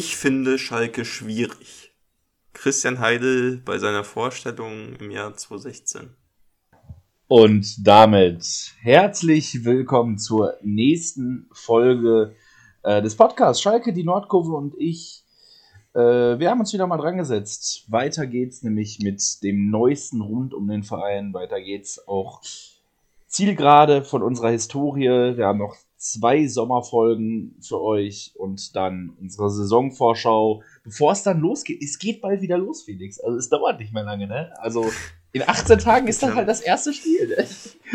[0.00, 1.92] Ich finde Schalke schwierig.
[2.52, 6.10] Christian Heidel bei seiner Vorstellung im Jahr 2016.
[7.26, 12.36] Und damit herzlich willkommen zur nächsten Folge
[12.84, 15.24] äh, des Podcasts Schalke, die Nordkurve und ich.
[15.94, 15.98] Äh,
[16.38, 17.84] wir haben uns wieder mal dran gesetzt.
[17.88, 21.34] Weiter geht's nämlich mit dem neuesten rund um den Verein.
[21.34, 22.40] Weiter geht's auch
[23.28, 25.36] Zielgerade von unserer Historie.
[25.36, 31.82] Wir haben noch zwei Sommerfolgen für euch und dann unsere Saisonvorschau, bevor es dann losgeht.
[31.82, 33.20] Es geht bald wieder los, Felix.
[33.20, 34.52] Also es dauert nicht mehr lange, ne?
[34.58, 34.90] Also
[35.32, 37.28] in 18 Tagen ist das halt das erste Spiel.
[37.28, 37.46] Ne?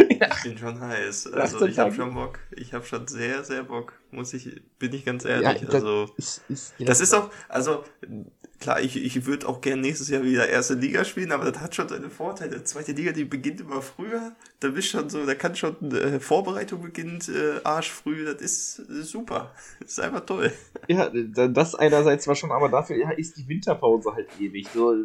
[0.07, 1.33] Ich bin schon heiß.
[1.33, 2.39] Also ich habe schon Bock.
[2.55, 3.93] Ich habe schon sehr, sehr Bock.
[4.11, 5.61] Muss ich, bin ich ganz ehrlich.
[5.61, 7.83] Ja, das also ist, ist, das ist auch, also
[8.63, 11.75] klar, ich, ich würde auch gerne nächstes Jahr wieder erste Liga spielen, aber das hat
[11.75, 12.63] schon seine Vorteile.
[12.63, 14.31] Zweite Liga, die beginnt immer früher.
[14.61, 18.23] Da bist schon so, da kann schon äh, Vorbereitung beginnt äh, arschfrüh.
[18.23, 19.51] Das ist äh, super.
[19.81, 20.49] Das ist einfach toll.
[20.87, 24.69] Ja, das einerseits war schon, aber dafür ja, ist die Winterpause halt ewig.
[24.73, 24.95] So,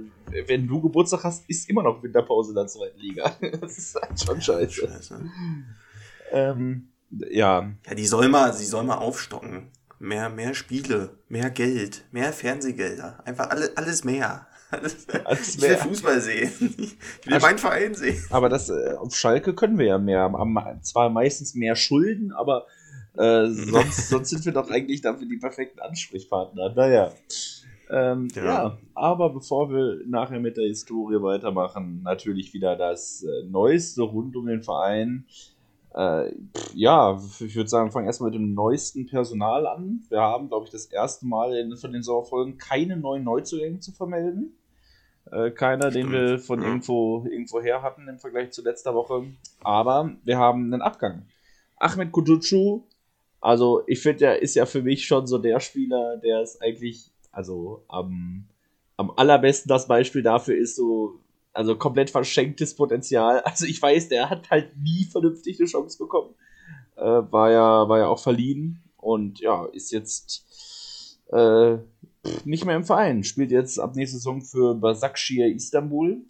[0.47, 3.36] wenn du Geburtstag hast, ist immer noch Winterpause in der zweiten Liga.
[3.61, 4.86] Das ist halt schon scheiße.
[4.86, 5.31] scheiße.
[6.31, 7.73] Ähm, ja.
[7.86, 13.19] Ja, die soll mal, sie soll mal aufstocken mehr, mehr Spiele, mehr Geld, mehr Fernsehgelder.
[13.25, 14.47] Einfach alle, alles mehr.
[14.71, 15.07] Alles,
[15.57, 16.53] ich will Fußball sehen.
[16.61, 18.23] Ich will also, meinen Verein sehen.
[18.31, 20.21] Aber das äh, auf Schalke können wir ja mehr.
[20.21, 22.67] Haben zwar meistens mehr Schulden, aber
[23.17, 26.75] äh, sonst, sonst sind wir doch eigentlich dafür die perfekten Ansprechpartner.
[26.75, 27.13] Naja.
[27.91, 28.45] Ähm, ja.
[28.45, 28.79] ja.
[28.95, 34.47] aber bevor wir nachher mit der Historie weitermachen, natürlich wieder das äh, Neueste rund um
[34.47, 35.25] den Verein.
[35.99, 36.33] Äh,
[36.75, 40.05] ja, ich würde sagen, wir fangen erstmal mit dem neuesten Personal an.
[40.09, 43.91] Wir haben, glaube ich, das erste Mal in, von den Sommerfolgen keine neuen Neuzugänge zu
[43.91, 44.57] vermelden.
[45.33, 49.25] Äh, keiner, den wir von irgendwo, irgendwo her hatten im Vergleich zu letzter Woche.
[49.61, 51.27] Aber wir haben einen Abgang.
[51.79, 52.85] Ahmed Kutucu,
[53.41, 57.11] also ich finde, der ist ja für mich schon so der Spieler, der ist eigentlich,
[57.33, 58.47] also am,
[58.97, 61.19] am allerbesten das Beispiel dafür ist so,
[61.59, 63.42] also komplett verschenktes Potenzial.
[63.45, 66.35] Also ich weiß, der hat halt nie vernünftig eine Chance bekommen.
[66.96, 71.79] Äh, war, ja, war ja auch verliehen und ja, ist jetzt äh,
[72.45, 73.24] nicht mehr im Verein.
[73.24, 76.23] Spielt jetzt ab nächster Saison für Basakşehir Istanbul.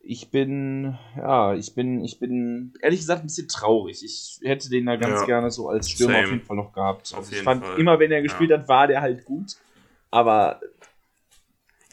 [0.00, 4.04] Ich bin, ja, ich bin, ich bin ehrlich gesagt ein bisschen traurig.
[4.04, 5.26] Ich hätte den da ganz ja.
[5.26, 6.24] gerne so als Stürmer Same.
[6.26, 7.14] auf jeden Fall noch gehabt.
[7.16, 7.80] Also ich fand, Fall.
[7.80, 8.58] immer wenn er gespielt ja.
[8.58, 9.56] hat, war der halt gut.
[10.10, 10.60] Aber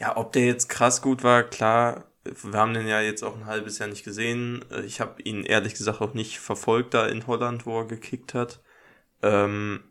[0.02, 2.06] ja, ob der jetzt krass gut war, klar.
[2.24, 4.64] Wir haben den ja jetzt auch ein halbes Jahr nicht gesehen.
[4.84, 8.60] Ich habe ihn ehrlich gesagt auch nicht verfolgt da in Holland, wo er gekickt hat.
[9.22, 9.84] Ähm,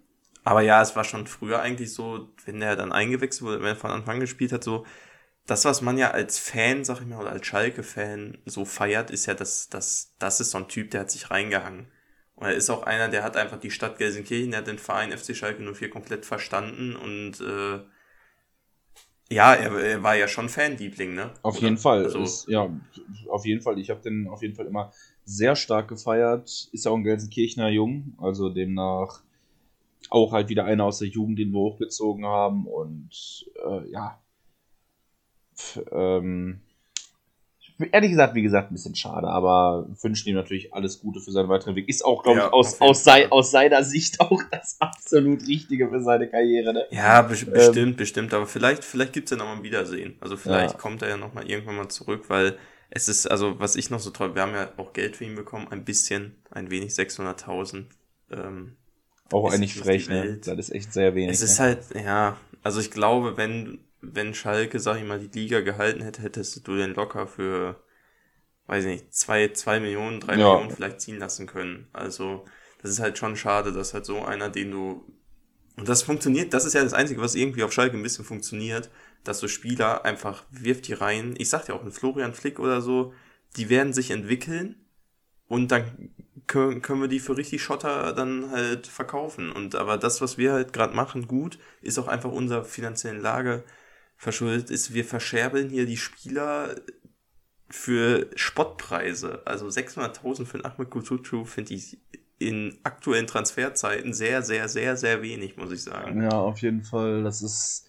[0.44, 3.76] aber ja, es war schon früher eigentlich so, wenn er dann eingewechselt wurde, wenn er
[3.78, 4.86] von Anfang gespielt hat, so
[5.48, 9.28] das, was man ja als Fan, sag ich mal, oder als Schalke-Fan so feiert, ist
[9.28, 11.88] ja, dass das, das ist so ein Typ, der hat sich reingehangen.
[12.36, 15.18] Und er ist auch einer, der hat einfach die Stadt Gelsenkirchen, der hat den Verein
[15.18, 17.80] FC Schalke 04 komplett verstanden und äh,
[19.32, 21.32] ja, er, er, war ja schon Fanliebling, ne?
[21.42, 21.64] Auf Oder?
[21.64, 22.04] jeden Fall.
[22.04, 22.70] Also, ist, ja,
[23.30, 23.80] auf jeden Fall.
[23.80, 24.92] Ich habe den auf jeden Fall immer
[25.26, 26.70] sehr stark gefeiert.
[26.72, 29.24] Ist ja auch ein Gelsenkirchener Jung, also demnach
[30.10, 32.68] auch halt wieder einer aus der Jugend, den wir hochgezogen haben.
[32.68, 34.22] Und äh, ja,
[35.92, 36.62] ähm,
[37.92, 41.50] ehrlich gesagt, wie gesagt, ein bisschen schade, aber wünschen ihm natürlich alles Gute für seinen
[41.50, 41.88] weiteren Weg.
[41.90, 45.90] Ist auch, glaube ja, ich, aus, aus, sei, aus, seiner Sicht auch das absolut Richtige
[45.90, 46.74] für seine Karriere.
[46.74, 46.86] Ne?
[46.92, 48.34] Ja, be ähm, bestimmt, bestimmt.
[48.34, 50.16] Aber vielleicht, vielleicht gibt es ja nochmal ein Wiedersehen.
[50.20, 50.80] Also vielleicht ja.
[50.80, 52.58] kommt er ja nochmal irgendwann mal zurück, weil
[52.90, 55.36] es ist, also was ich noch so toll, wir haben ja auch Geld für ihn
[55.36, 57.86] bekommen, ein bisschen, ein wenig, 600.000.
[58.32, 58.76] Ähm,
[59.32, 60.40] auch eigentlich frech, ne?
[60.44, 61.32] Das ist echt sehr wenig.
[61.32, 61.66] Es ist ne?
[61.66, 66.22] halt, ja, also ich glaube, wenn wenn Schalke, sag ich mal, die Liga gehalten hätte,
[66.22, 67.82] hättest du den locker für,
[68.68, 70.54] weiß ich nicht, zwei, zwei Millionen, drei ja.
[70.54, 71.88] Millionen vielleicht ziehen lassen können.
[71.94, 72.46] Also,
[72.82, 75.06] das ist halt schon schade, dass halt so einer, den du,
[75.78, 78.90] und das funktioniert, das ist ja das Einzige, was irgendwie auf Schalke ein bisschen funktioniert,
[79.24, 81.36] dass so Spieler einfach wirft die rein.
[81.38, 83.14] Ich sag ja auch, ein Florian Flick oder so,
[83.56, 84.76] die werden sich entwickeln
[85.48, 86.12] und dann
[86.48, 89.52] können, können wir die für richtig Schotter dann halt verkaufen.
[89.52, 93.64] Und aber das, was wir halt gerade machen, gut, ist auch einfach unserer finanziellen Lage
[94.22, 96.76] verschuldet ist, wir verscherbeln hier die Spieler
[97.72, 99.42] für Spottpreise.
[99.46, 101.98] Also 600.000 für einen Ahmed Kutucu finde ich
[102.38, 106.22] in aktuellen Transferzeiten sehr, sehr, sehr, sehr wenig, muss ich sagen.
[106.22, 107.24] Ja, auf jeden Fall.
[107.24, 107.88] Das ist,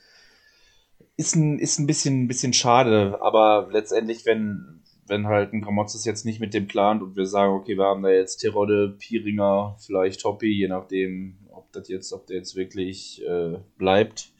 [1.19, 6.25] ist, ein, ist ein bisschen, bisschen schade, aber letztendlich, wenn, wenn halt ein Gramotzes jetzt
[6.25, 10.23] nicht mit dem plant und wir sagen, okay, wir haben da jetzt Terodde, Piringer, vielleicht
[10.23, 14.33] Toppi, je nachdem, ob das jetzt, ob der jetzt wirklich äh, bleibt,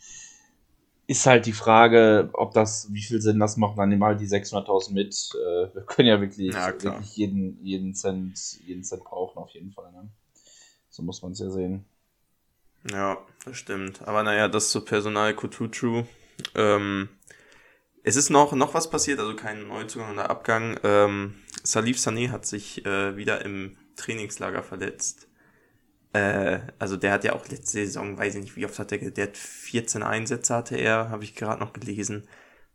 [1.07, 3.79] ist halt die Frage, ob das, wie viel Sinn das macht.
[3.79, 5.31] Dann nehmen wir halt die 600.000 mit.
[5.35, 9.73] Äh, wir können ja wirklich, ja, wirklich jeden, jeden, Cent, jeden Cent brauchen, auf jeden
[9.73, 9.91] Fall.
[9.93, 10.09] Ne?
[10.91, 11.85] So muss man es ja sehen.
[12.91, 14.03] Ja, das stimmt.
[14.03, 16.05] Aber naja, das zu Personal Kutucu.
[16.55, 17.09] Ähm,
[18.03, 20.79] es ist noch, noch was passiert, also kein Neuzugang oder Abgang.
[20.83, 25.29] Ähm, Salif Sané hat sich äh, wieder im Trainingslager verletzt.
[26.13, 29.11] Äh, also der hat ja auch letzte Saison, weiß ich nicht, wie oft hat er,
[29.11, 32.29] der hat 14 Einsätze hatte er, habe ich gerade noch gelesen.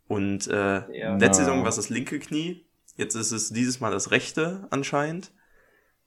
[0.08, 3.90] Und äh, ja, letzte Saison war es das linke Knie, jetzt ist es dieses Mal
[3.92, 5.32] das rechte anscheinend.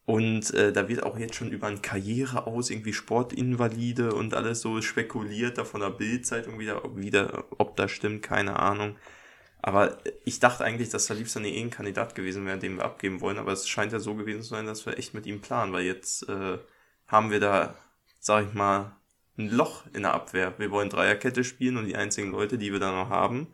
[0.05, 4.61] Und äh, da wird auch jetzt schon über eine Karriere aus, irgendwie Sportinvalide und alles
[4.61, 8.95] so spekuliert, da von der Bildzeitung wieder, wieder, ob das stimmt, keine Ahnung.
[9.61, 13.21] Aber ich dachte eigentlich, dass Salif Sané eh ein Kandidat gewesen wäre, den wir abgeben
[13.21, 15.71] wollen, aber es scheint ja so gewesen zu sein, dass wir echt mit ihm planen,
[15.71, 16.57] weil jetzt äh,
[17.11, 17.75] haben wir da,
[18.19, 18.95] sag ich mal,
[19.37, 20.53] ein Loch in der Abwehr.
[20.57, 23.47] Wir wollen Dreierkette spielen und die einzigen Leute, die wir da noch haben,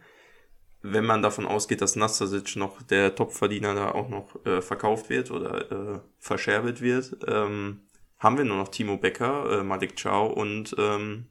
[0.81, 5.31] wenn man davon ausgeht, dass Nastasic noch der Topverdiener da auch noch äh, verkauft wird
[5.31, 7.81] oder äh, verscherbelt wird, ähm,
[8.19, 11.25] haben wir nur noch Timo Becker, äh, Malik Chow und ähm,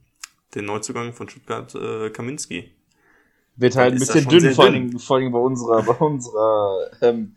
[0.54, 2.72] den Neuzugang von Stuttgart äh, Kaminski.
[3.56, 7.34] Wird halt ein bisschen dünn, vor allem, vor allem bei unserer, bei unserer, ähm,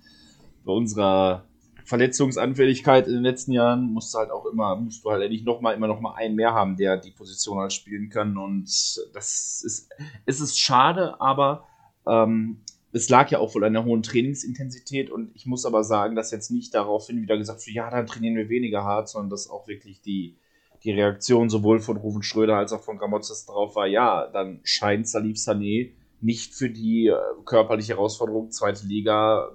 [0.65, 1.48] bei unserer
[1.89, 5.59] Verletzungsanfälligkeit in den letzten Jahren musst du halt auch immer, musst du halt eigentlich noch
[5.59, 8.65] mal, immer noch mal einen mehr haben, der die Position halt spielen kann und
[9.13, 9.89] das ist,
[10.27, 11.65] es ist schade, aber
[12.07, 16.15] ähm, es lag ja auch wohl an der hohen Trainingsintensität und ich muss aber sagen,
[16.15, 19.49] dass jetzt nicht daraufhin wieder gesagt wird, ja, dann trainieren wir weniger hart, sondern dass
[19.49, 20.37] auch wirklich die,
[20.83, 25.07] die Reaktion sowohl von Rufen Schröder als auch von Gramotzes drauf war, ja, dann scheint
[25.07, 25.89] Salif Sané
[26.21, 27.15] nicht für die äh,
[27.45, 29.49] körperliche Herausforderung zweite Liga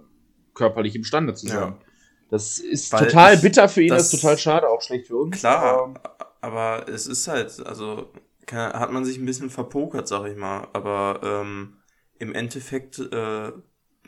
[0.52, 1.74] körperlich imstande zu sein.
[1.74, 1.78] Ja.
[2.34, 5.38] Das ist Weil total bitter für ihn, das, ist total schade, auch schlecht für uns.
[5.38, 5.94] Klar, ähm,
[6.40, 8.10] aber es ist halt, also
[8.50, 10.66] hat man sich ein bisschen verpokert, sag ich mal.
[10.72, 11.76] Aber ähm,
[12.18, 13.52] im Endeffekt äh,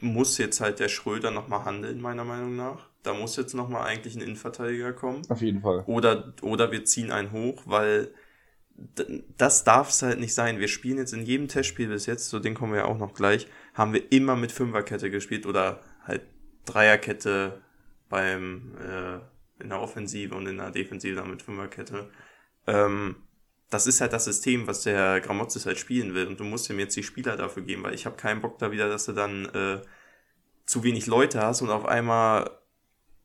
[0.00, 2.88] muss jetzt halt der Schröder nochmal handeln, meiner Meinung nach.
[3.04, 5.22] Da muss jetzt nochmal eigentlich ein Innenverteidiger kommen.
[5.28, 5.84] Auf jeden Fall.
[5.86, 8.12] Oder, oder wir ziehen einen hoch, weil
[9.38, 10.58] das darf es halt nicht sein.
[10.58, 13.14] Wir spielen jetzt in jedem Testspiel bis jetzt, zu dem kommen wir ja auch noch
[13.14, 16.22] gleich, haben wir immer mit Fünferkette gespielt oder halt
[16.64, 17.62] Dreierkette
[18.08, 22.10] beim äh, in der Offensive und in der Defensive dann mit Fünferkette.
[22.66, 23.16] Ähm,
[23.70, 26.78] das ist halt das System, was der Gramozis halt spielen will und du musst ihm
[26.78, 29.46] jetzt die Spieler dafür geben, weil ich habe keinen Bock da wieder, dass du dann
[29.46, 29.82] äh,
[30.66, 32.50] zu wenig Leute hast und auf einmal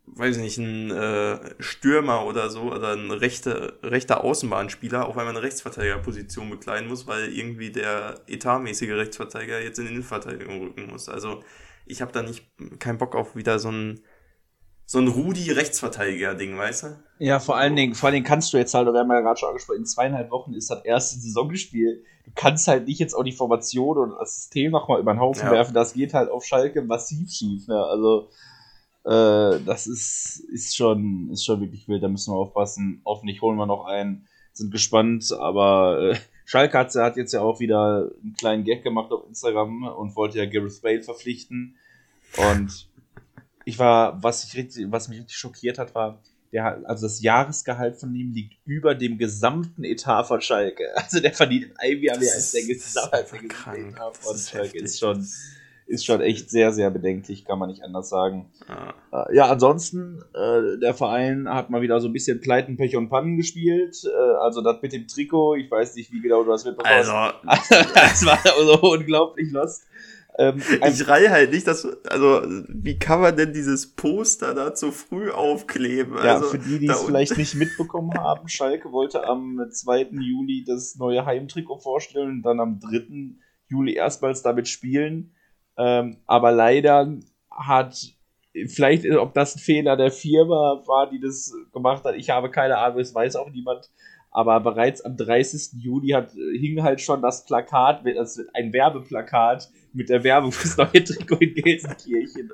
[0.06, 5.36] weiß ich nicht, ein äh, Stürmer oder so oder ein rechter, rechter Außenbahnspieler auf einmal
[5.36, 11.08] eine Rechtsverteidigerposition bekleiden muss, weil irgendwie der etatmäßige Rechtsverteidiger jetzt in die Innenverteidigung rücken muss.
[11.08, 11.44] Also
[11.86, 12.46] ich habe da nicht
[12.80, 14.02] keinen Bock auf wieder so ein
[14.92, 16.88] so ein Rudi-Rechtsverteidiger-Ding, weißt du?
[17.18, 19.40] Ja, vor allen Dingen, vor allen Dingen kannst du jetzt halt, wir haben ja gerade
[19.40, 22.04] schon angesprochen, in zweieinhalb Wochen ist das erste Saisonspiel.
[22.26, 25.46] Du kannst halt nicht jetzt auch die Formation und das System nochmal über den Haufen
[25.46, 25.52] ja.
[25.54, 25.74] werfen.
[25.74, 27.70] Das geht halt auf Schalke massiv schief.
[27.70, 27.82] Ne?
[27.82, 28.28] Also,
[29.06, 33.02] äh, das ist, ist, schon, ist schon wirklich wild, da müssen wir aufpassen.
[33.06, 37.62] Hoffentlich holen wir noch einen, sind gespannt, aber äh, Schalke hat, hat jetzt ja auch
[37.62, 41.78] wieder einen kleinen Gag gemacht auf Instagram und wollte ja Gareth Bale verpflichten.
[42.38, 42.90] Und
[43.66, 46.22] ich war, was, ich richtig, was mich richtig schockiert hat, war,
[46.52, 50.84] der, also das Jahresgehalt von ihm liegt über dem gesamten Etat von Schalke.
[50.96, 53.30] Also der verdient in einem Jahr mehr als der Gesamtetat
[54.20, 54.78] von Schalke.
[54.78, 55.26] Ist schon,
[55.88, 58.50] ist schon echt sehr, sehr bedenklich, kann man nicht anders sagen.
[58.68, 62.96] Ja, äh, ja ansonsten, äh, der Verein hat mal wieder so ein bisschen Pleiten, Pech
[62.96, 64.04] und Pannen gespielt.
[64.06, 67.10] Äh, also das mit dem Trikot, ich weiß nicht, wie genau du das mitbekommen hast.
[67.10, 69.84] Also, das war so unglaublich lost.
[70.38, 74.92] Ähm, ich reihe halt nicht, dass, also, wie kann man denn dieses Poster da zu
[74.92, 76.16] früh aufkleben?
[76.16, 80.10] Ja, also, für die, die es vielleicht nicht mitbekommen haben, Schalke wollte am 2.
[80.20, 83.36] Juli das neue Heimtrikot vorstellen und dann am 3.
[83.68, 85.34] Juli erstmals damit spielen.
[85.78, 87.18] Ähm, aber leider
[87.50, 87.98] hat,
[88.68, 92.78] vielleicht, ob das ein Fehler der Firma war, die das gemacht hat, ich habe keine
[92.78, 93.90] Ahnung, es weiß auch niemand.
[94.34, 95.82] Aber bereits am 30.
[95.82, 101.04] Juli hat, hing halt schon das Plakat, das, ein Werbeplakat mit der Werbung fürs neue
[101.04, 102.52] Trikot in Gelsenkirchen.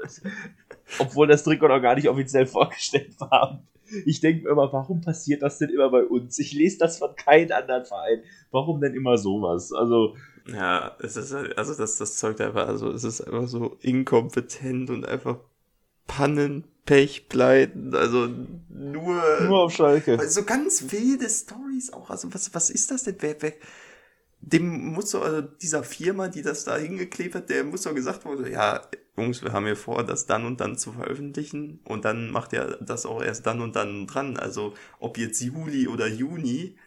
[1.00, 3.64] Obwohl das Trikot noch gar nicht offiziell vorgestellt war.
[4.06, 6.40] Ich denke mir immer, warum passiert das denn immer bei uns?
[6.40, 8.22] Ich lese das von keinem anderen Verein.
[8.52, 9.72] Warum denn immer sowas?
[9.72, 10.16] Also,
[10.48, 15.06] ja, es ist also das, das zeugt einfach, also es ist einfach so inkompetent und
[15.06, 15.38] einfach
[16.06, 18.30] Pannen, Pech, Pleiten, also
[18.70, 19.22] nur.
[19.42, 20.18] Nur auf Schalke.
[20.30, 22.10] So ganz wilde Stories auch.
[22.10, 23.18] Also was, was ist das denn?
[23.20, 23.54] Wer, wer,
[24.40, 28.26] dem muss doch, also dieser Firma, die das da hingeklebt hat, der muss doch gesagt
[28.26, 28.82] worden, ja,
[29.18, 32.78] Jungs, wir haben hier vor, das dann und dann zu veröffentlichen und dann macht er
[32.78, 34.38] das auch erst dann und dann dran.
[34.38, 36.78] Also ob jetzt Juli oder Juni,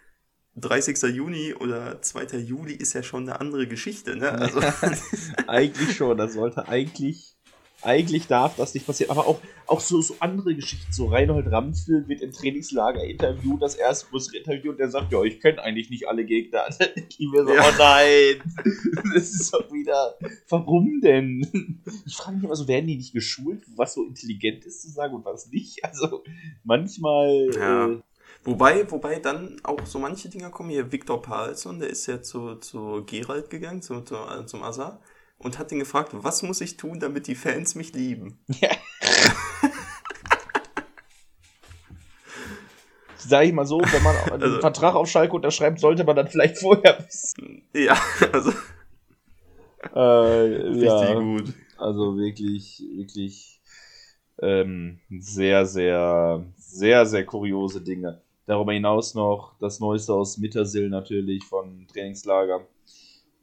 [0.56, 1.02] 30.
[1.14, 2.38] Juni oder 2.
[2.38, 4.30] Juli ist ja schon eine andere Geschichte, ne?
[4.30, 4.60] Also
[5.48, 7.36] eigentlich schon, das sollte eigentlich
[7.82, 9.10] eigentlich darf das nicht passieren.
[9.10, 10.92] Aber auch, auch so, so andere Geschichten.
[10.92, 15.22] So Reinhold Ramsel wird im Trainingslager interviewt, das erste größere Interview, und der sagt, ja,
[15.22, 16.64] ich kenne eigentlich nicht alle Gegner.
[17.18, 17.62] Ich mir so, ja.
[17.66, 18.42] oh nein,
[19.14, 20.16] das ist doch wieder,
[20.48, 21.80] warum denn?
[22.06, 25.14] Ich frage mich immer so, werden die nicht geschult, was so intelligent ist zu sagen
[25.14, 25.84] und was nicht?
[25.84, 26.24] Also
[26.64, 27.50] manchmal...
[27.54, 27.86] Ja.
[27.88, 28.00] Äh,
[28.42, 30.90] Wobei, wobei dann auch so manche Dinger kommen hier.
[30.90, 34.98] Viktor Palsson, der ist ja zu, zu Gerald gegangen, zu, zu, zum Asa
[35.42, 38.38] und hat ihn gefragt, was muss ich tun, damit die Fans mich lieben?
[38.60, 38.70] Ja.
[43.16, 46.28] Sag ich mal so, wenn man einen also, Vertrag auf Schalke unterschreibt, sollte man dann
[46.28, 47.62] vielleicht vorher wissen.
[47.74, 47.96] Ja,
[48.32, 48.52] also.
[49.94, 51.52] Äh, richtig ja, gut.
[51.78, 53.60] Also wirklich, wirklich
[54.42, 58.20] ähm, sehr, sehr, sehr, sehr kuriose Dinge.
[58.46, 62.66] Darüber hinaus noch das Neueste aus Mittersill natürlich von Trainingslager.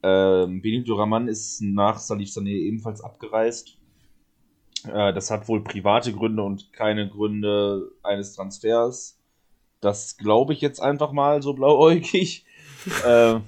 [0.07, 3.77] Ähm, Benito Raman ist nach Salif Sané ebenfalls abgereist.
[4.85, 9.19] Äh, das hat wohl private Gründe und keine Gründe eines Transfers.
[9.81, 12.45] Das glaube ich jetzt einfach mal so blauäugig.
[13.05, 13.39] äh,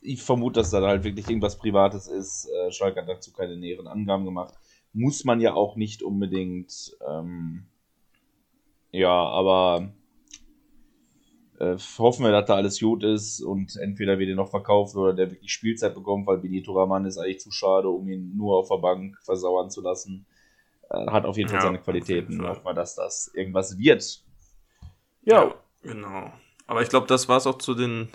[0.00, 2.48] ich vermute, dass da halt wirklich irgendwas Privates ist.
[2.48, 4.54] Äh, Schalke hat dazu keine näheren Angaben gemacht.
[4.92, 6.96] Muss man ja auch nicht unbedingt.
[7.06, 7.66] Ähm,
[8.92, 9.92] ja, aber
[11.58, 15.14] äh, hoffen wir, dass da alles gut ist und entweder wird er noch verkauft oder
[15.14, 18.68] der wirklich Spielzeit bekommt, weil Benito Raman ist eigentlich zu schade, um ihn nur auf
[18.68, 20.26] der Bank versauern zu lassen.
[20.90, 22.46] Äh, hat auf jeden Fall ja, seine Qualitäten.
[22.46, 24.22] Hoffen wir, dass das irgendwas wird.
[25.22, 25.44] Ja.
[25.44, 26.32] ja genau.
[26.66, 28.08] Aber ich glaube, das war es auch zu den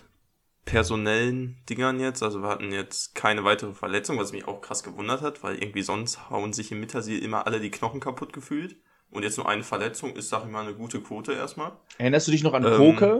[0.65, 2.21] personellen Dingern jetzt.
[2.23, 5.81] Also wir hatten jetzt keine weitere Verletzung, was mich auch krass gewundert hat, weil irgendwie
[5.81, 8.75] sonst hauen sich im Mittersiel immer alle die Knochen kaputt gefühlt.
[9.11, 11.73] Und jetzt nur eine Verletzung ist, sag ich mal, eine gute Quote erstmal.
[11.97, 13.19] Erinnerst du dich noch an ähm, Koke,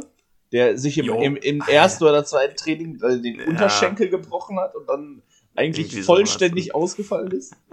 [0.52, 3.46] der sich im, im, im ersten oder zweiten Training äh, den ja.
[3.46, 5.22] Unterschenkel gebrochen hat und dann
[5.56, 7.56] eigentlich vollständig so ausgefallen ist?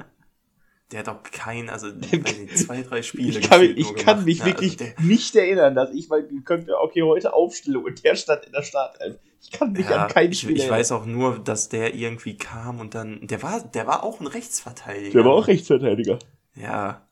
[0.91, 1.89] Der hat doch kein, also
[2.55, 3.41] zwei, drei Spiele.
[3.41, 6.79] Ich kann, mich, ich kann mich ja, wirklich also nicht erinnern, dass ich mal könnte,
[6.81, 9.19] okay, heute Aufstellung und der stand in der Startelf.
[9.43, 12.39] Ich kann mich ja, an kein Spiel Ich, ich weiß auch nur, dass der irgendwie
[12.39, 15.11] kam und dann, der war, der war auch ein Rechtsverteidiger.
[15.11, 16.19] Der war auch Rechtsverteidiger.
[16.55, 17.07] Ja,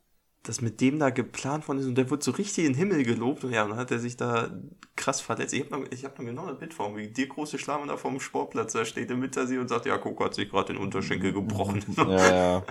[0.48, 3.04] das mit dem da geplant worden ist und der wurde so richtig in den Himmel
[3.04, 4.50] gelobt und ja, und dann hat er sich da
[4.94, 5.52] krass verletzt.
[5.52, 7.86] Ich habe noch, ich hab noch genau ein Bild vor mir, wie der große Schlamm
[7.88, 10.82] da vom Sportplatz, da steht im Wintersee und sagt, ja, Coco hat sich gerade den
[10.82, 11.84] Unterschenkel gebrochen.
[11.96, 12.64] Ja, ja.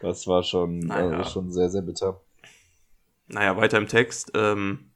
[0.00, 1.18] Das war schon, naja.
[1.18, 2.20] also schon sehr, sehr bitter.
[3.26, 4.30] Naja, weiter im Text.
[4.34, 4.90] Ähm,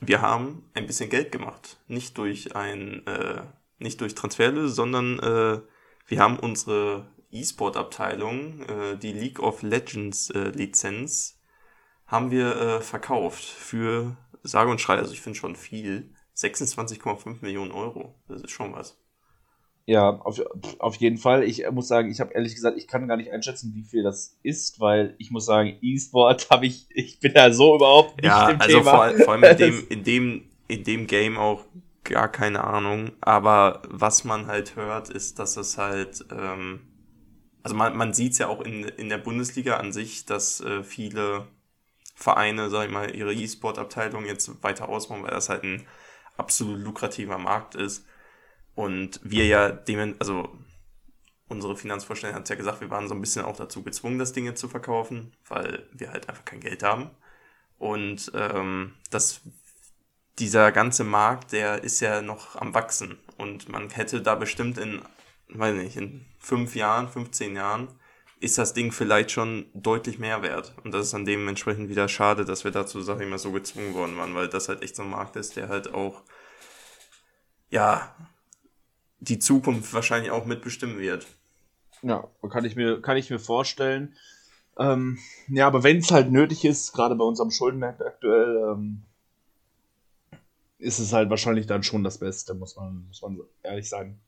[0.00, 1.78] wir haben ein bisschen Geld gemacht.
[1.88, 3.42] Nicht durch ein, äh,
[3.78, 5.60] nicht durch Transferlöse, sondern äh,
[6.06, 11.40] wir haben unsere E-Sport-Abteilung, äh, die League of Legends äh, Lizenz,
[12.06, 17.72] haben wir äh, verkauft für sage und schreibe, also ich finde schon viel, 26,5 Millionen
[17.72, 18.14] Euro.
[18.28, 18.98] Das ist schon was.
[19.86, 20.40] Ja, auf,
[20.78, 21.42] auf jeden Fall.
[21.42, 24.38] Ich muss sagen, ich habe ehrlich gesagt, ich kann gar nicht einschätzen, wie viel das
[24.42, 28.50] ist, weil ich muss sagen, E-Sport habe ich, ich bin da so überhaupt nicht ja,
[28.50, 28.90] im also Thema.
[28.90, 31.64] Vor, vor allem in dem, in dem, in dem Game auch
[32.04, 33.12] gar keine Ahnung.
[33.20, 36.89] Aber was man halt hört, ist, dass es halt ähm,
[37.62, 40.82] also man, man sieht es ja auch in, in der Bundesliga an sich, dass äh,
[40.82, 41.46] viele
[42.14, 45.86] Vereine, sag ich mal, ihre E-Sport-Abteilung jetzt weiter ausbauen, weil das halt ein
[46.36, 48.04] absolut lukrativer Markt ist.
[48.74, 50.56] Und wir ja dem, also
[51.48, 54.44] unsere Finanzvorstellung hat ja gesagt, wir waren so ein bisschen auch dazu gezwungen, das Ding
[54.44, 57.10] jetzt zu verkaufen, weil wir halt einfach kein Geld haben.
[57.78, 59.40] Und ähm, das,
[60.38, 63.18] dieser ganze Markt, der ist ja noch am Wachsen.
[63.36, 65.02] Und man hätte da bestimmt in
[65.54, 67.88] weiß nicht, in fünf Jahren, 15 Jahren
[68.40, 70.74] ist das Ding vielleicht schon deutlich mehr wert.
[70.82, 73.94] Und das ist dann dementsprechend wieder schade, dass wir dazu, sag ich mal, so gezwungen
[73.94, 76.22] worden waren, weil das halt echt so ein Markt ist, der halt auch,
[77.68, 78.14] ja,
[79.20, 81.26] die Zukunft wahrscheinlich auch mitbestimmen wird.
[82.02, 84.16] Ja, kann ich mir, kann ich mir vorstellen.
[84.78, 89.02] Ähm, ja, aber wenn es halt nötig ist, gerade bei unserem Schuldenmarkt aktuell, ähm,
[90.78, 94.18] ist es halt wahrscheinlich dann schon das Beste, muss man, muss man ehrlich sagen.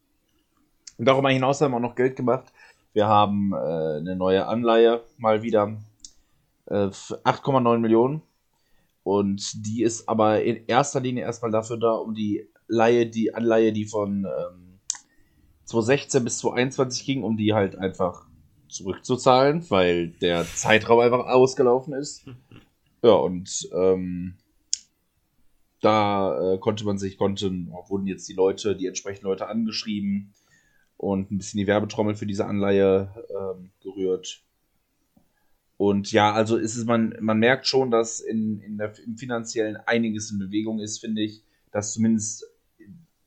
[0.98, 2.52] Und darüber hinaus haben wir auch noch Geld gemacht.
[2.92, 3.56] Wir haben äh,
[3.98, 5.76] eine neue Anleihe mal wieder
[6.66, 8.22] äh, 8,9 Millionen.
[9.02, 13.72] Und die ist aber in erster Linie erstmal dafür da, um die Leihe, die Anleihe,
[13.72, 14.78] die von ähm,
[15.64, 18.26] 2016 bis 2021 ging, um die halt einfach
[18.68, 22.24] zurückzuzahlen, weil der Zeitraum einfach ausgelaufen ist.
[23.04, 24.36] Ja, und ähm,
[25.80, 30.32] da äh, konnte man sich, konnten, wurden jetzt die Leute, die entsprechenden Leute angeschrieben,
[31.02, 34.40] und ein bisschen die Werbetrommel für diese Anleihe ähm, gerührt.
[35.76, 39.76] Und ja, also ist es, man, man merkt schon, dass in, in der, im finanziellen
[39.76, 41.42] einiges in Bewegung ist, finde ich,
[41.72, 42.46] dass zumindest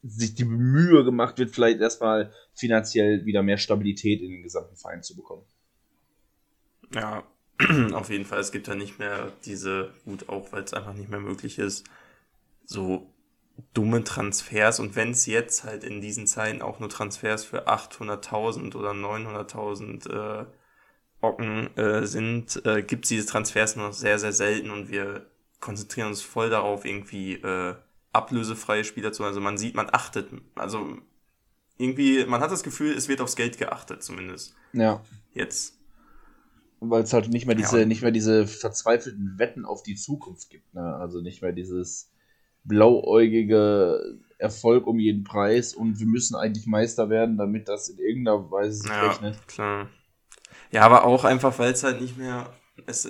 [0.03, 5.03] sich die Mühe gemacht wird, vielleicht erstmal finanziell wieder mehr Stabilität in den gesamten Verein
[5.03, 5.43] zu bekommen.
[6.93, 7.25] Ja,
[7.91, 8.39] auf jeden Fall.
[8.39, 11.83] Es gibt ja nicht mehr diese, gut, auch weil es einfach nicht mehr möglich ist,
[12.63, 13.11] so
[13.73, 14.79] dumme Transfers.
[14.79, 20.09] Und wenn es jetzt halt in diesen Zeiten auch nur Transfers für 800.000 oder 900.000
[20.09, 20.45] äh,
[21.21, 25.25] Ocken äh, sind, äh, gibt es diese Transfers noch sehr, sehr selten und wir
[25.59, 27.75] konzentrieren uns voll darauf, irgendwie äh,
[28.11, 29.23] ablösefreie Spieler zu.
[29.23, 30.97] Also man sieht, man achtet, also
[31.77, 34.55] irgendwie, man hat das Gefühl, es wird aufs Geld geachtet, zumindest.
[34.73, 35.01] Ja.
[35.33, 35.77] Jetzt.
[36.79, 37.85] Weil es halt nicht mehr diese, ja.
[37.85, 40.95] nicht mehr diese verzweifelten Wetten auf die Zukunft gibt, ne?
[40.95, 42.11] Also nicht mehr dieses
[42.65, 48.51] blauäugige Erfolg um jeden Preis und wir müssen eigentlich Meister werden, damit das in irgendeiner
[48.51, 49.47] Weise sich ja, rechnet.
[49.47, 49.89] Klar.
[50.71, 52.53] Ja, aber auch einfach, weil es halt nicht mehr,
[52.85, 53.05] es,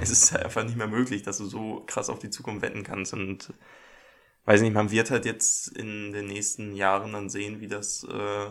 [0.00, 2.82] es ist halt einfach nicht mehr möglich, dass du so krass auf die Zukunft wetten
[2.82, 3.52] kannst und
[4.46, 8.50] weiß nicht, man wird halt jetzt in den nächsten Jahren dann sehen, wie das äh,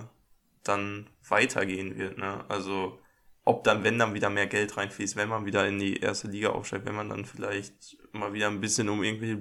[0.63, 2.17] dann weitergehen wird.
[2.17, 2.45] Ne?
[2.47, 2.99] Also
[3.43, 6.49] ob dann, wenn dann wieder mehr Geld reinfließt, wenn man wieder in die erste Liga
[6.49, 9.37] aufsteigt, wenn man dann vielleicht mal wieder ein bisschen um irgendwelche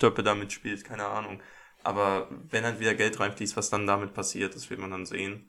[0.00, 1.40] Blumentöpfe damit spielt, keine Ahnung.
[1.82, 5.48] Aber wenn halt wieder Geld reinfließt, was dann damit passiert, das wird man dann sehen.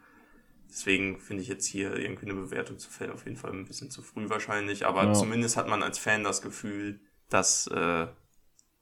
[0.69, 3.91] Deswegen finde ich jetzt hier irgendwie eine Bewertung zu fällen auf jeden Fall ein bisschen
[3.91, 4.85] zu früh wahrscheinlich.
[4.85, 5.13] Aber ja.
[5.13, 8.07] zumindest hat man als Fan das Gefühl, dass äh,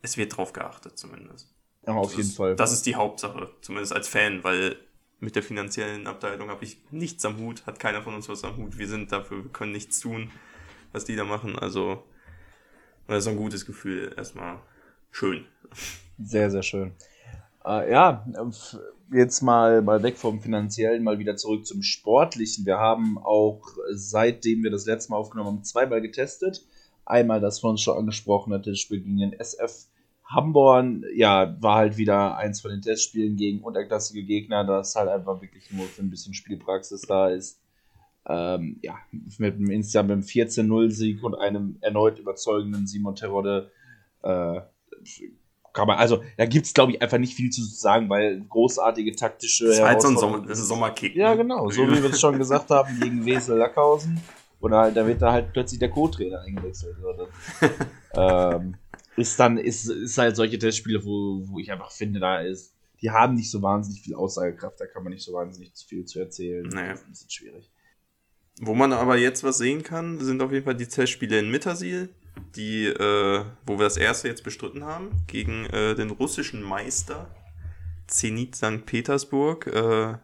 [0.04, 1.56] es wird drauf geachtet zumindest.
[1.88, 2.56] Ja, auf das jeden ist, Fall.
[2.56, 4.76] Das ist die Hauptsache, zumindest als Fan, weil
[5.20, 8.58] mit der finanziellen Abteilung habe ich nichts am Hut, hat keiner von uns was am
[8.58, 8.78] Hut.
[8.78, 10.32] Wir sind dafür, wir können nichts tun,
[10.92, 11.58] was die da machen.
[11.58, 12.04] Also,
[13.08, 14.14] das ist ein gutes Gefühl.
[14.16, 14.60] Erstmal
[15.12, 15.46] schön.
[16.22, 16.94] Sehr, sehr schön.
[17.66, 18.26] Äh, ja,
[19.12, 22.66] jetzt mal, mal weg vom Finanziellen, mal wieder zurück zum Sportlichen.
[22.66, 23.62] Wir haben auch,
[23.92, 26.66] seitdem wir das letzte Mal aufgenommen haben, zweimal getestet.
[27.06, 29.88] Einmal das von uns schon angesprochene Testspiel gegen den SF
[30.30, 35.42] Hamborn, ja, war halt wieder eins von den Testspielen gegen unterklassige Gegner, das halt einfach
[35.42, 37.60] wirklich nur für ein bisschen Spielpraxis da ist.
[38.28, 38.96] Ähm, ja,
[39.40, 43.72] mit einem insgesamt einem 14-0-Sieg und einem erneut überzeugenden Simon Terodde
[44.22, 44.62] äh,
[45.74, 49.16] kann man, also da gibt es, glaube ich, einfach nicht viel zu sagen, weil großartige
[49.16, 49.68] taktische.
[49.68, 51.16] Das ist halt so ein, Sommer, das ist ein Sommerkick.
[51.16, 51.38] Ja, ne?
[51.38, 54.20] genau, so wie wir es schon gesagt haben, gegen Wesel Lackhausen.
[54.62, 56.98] Oder halt, da wird da halt plötzlich der Co-Trainer eingewechselt.
[58.14, 58.76] ähm,
[59.16, 63.12] ist dann, ist, ist halt solche Testspiele, wo, wo ich einfach finde, da ist, die
[63.12, 66.68] haben nicht so wahnsinnig viel Aussagekraft, da kann man nicht so wahnsinnig viel zu erzählen.
[66.68, 66.92] Naja.
[66.92, 67.72] Das ist ein bisschen schwierig.
[68.62, 72.10] Wo man aber jetzt was sehen kann, sind auf jeden Fall die Testspiele in Mittersil,
[72.56, 77.34] die, äh, wo wir das erste jetzt bestritten haben, gegen äh, den russischen Meister
[78.08, 78.86] Zenit St.
[78.86, 80.18] Petersburg, äh,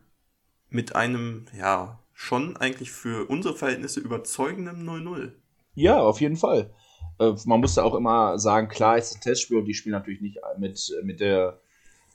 [0.70, 5.32] mit einem, ja, schon eigentlich für unsere Verhältnisse überzeugendem 0-0.
[5.76, 6.74] Ja, auf jeden Fall.
[7.20, 10.22] Äh, man muss ja auch immer sagen, klar ist ein Testspiel und die spielen natürlich
[10.22, 11.60] nicht mit, mit, der,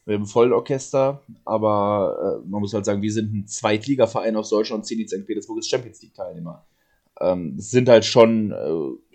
[0.07, 4.83] mit dem Vollorchester, aber äh, man muss halt sagen, wir sind ein Zweitligaverein aus Deutschland
[4.83, 5.27] und Zenit St.
[5.27, 6.67] Petersburg ist Champions League-Teilnehmer.
[7.21, 9.10] Ähm, es sind halt schon äh,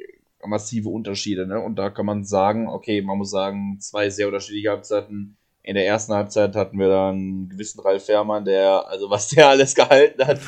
[0.48, 1.60] massive Unterschiede, ne?
[1.60, 5.38] Und da kann man sagen, okay, man muss sagen, zwei sehr unterschiedliche Halbzeiten.
[5.64, 9.50] In der ersten Halbzeit hatten wir dann einen gewissen Ralf Fährmann, der, also was der
[9.50, 10.40] alles gehalten hat,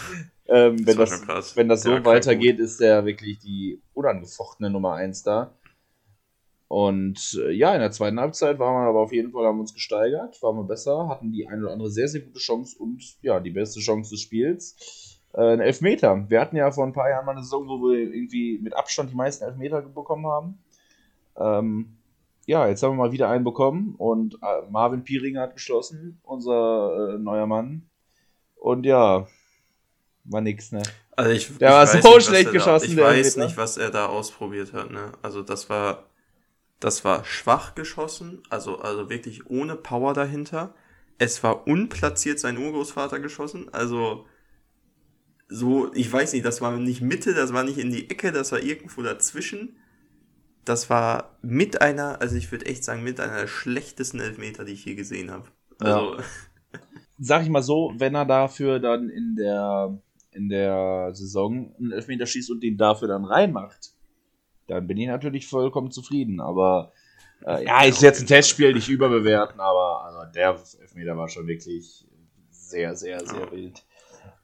[0.47, 4.93] ähm, wenn, das, das wenn das so ja, weitergeht, ist der wirklich die unangefochtene Nummer
[4.93, 5.53] 1 da.
[6.69, 9.73] Und äh, ja, in der zweiten Halbzeit waren wir aber auf jeden Fall, haben uns
[9.73, 13.39] gesteigert, waren wir besser, hatten die eine oder andere sehr, sehr gute Chance und ja,
[13.39, 15.07] die beste Chance des Spiels.
[15.38, 16.26] Äh, ein Elfmeter.
[16.30, 19.12] Wir hatten ja vor ein paar Jahren mal eine Saison, wo wir irgendwie mit Abstand
[19.12, 20.58] die meisten Elfmeter bekommen haben.
[21.38, 21.97] Ähm,
[22.47, 27.13] ja, jetzt haben wir mal wieder einen bekommen und äh, Marvin Pieringer hat geschlossen, unser
[27.13, 27.88] äh, neuer Mann.
[28.56, 29.28] Und ja,
[30.23, 30.82] war nix, ne?
[31.15, 32.95] Also ich, der ich war so nicht, schlecht geschossen.
[32.95, 35.12] Da, ich weiß nicht, was er da ausprobiert hat, ne?
[35.21, 36.06] Also das war,
[36.80, 40.73] das war schwach geschossen, also, also wirklich ohne Power dahinter.
[41.19, 44.26] Es war unplatziert sein Urgroßvater geschossen, also
[45.49, 48.51] so, ich weiß nicht, das war nicht Mitte, das war nicht in die Ecke, das
[48.51, 49.77] war irgendwo dazwischen.
[50.65, 54.73] Das war mit einer, also ich würde echt sagen, mit einer der schlechtesten Elfmeter, die
[54.73, 55.47] ich je gesehen habe.
[55.79, 56.17] Also.
[56.17, 56.23] Ja.
[57.19, 59.97] Sag ich mal so, wenn er dafür dann in der
[60.31, 63.93] in der Saison einen Elfmeter schießt und den dafür dann reinmacht,
[64.67, 66.39] dann bin ich natürlich vollkommen zufrieden.
[66.39, 66.93] Aber
[67.45, 72.05] äh, ja, ich jetzt ein Testspiel nicht überbewerten, aber also der Elfmeter war schon wirklich
[72.51, 73.51] sehr, sehr, sehr ja.
[73.51, 73.83] wild.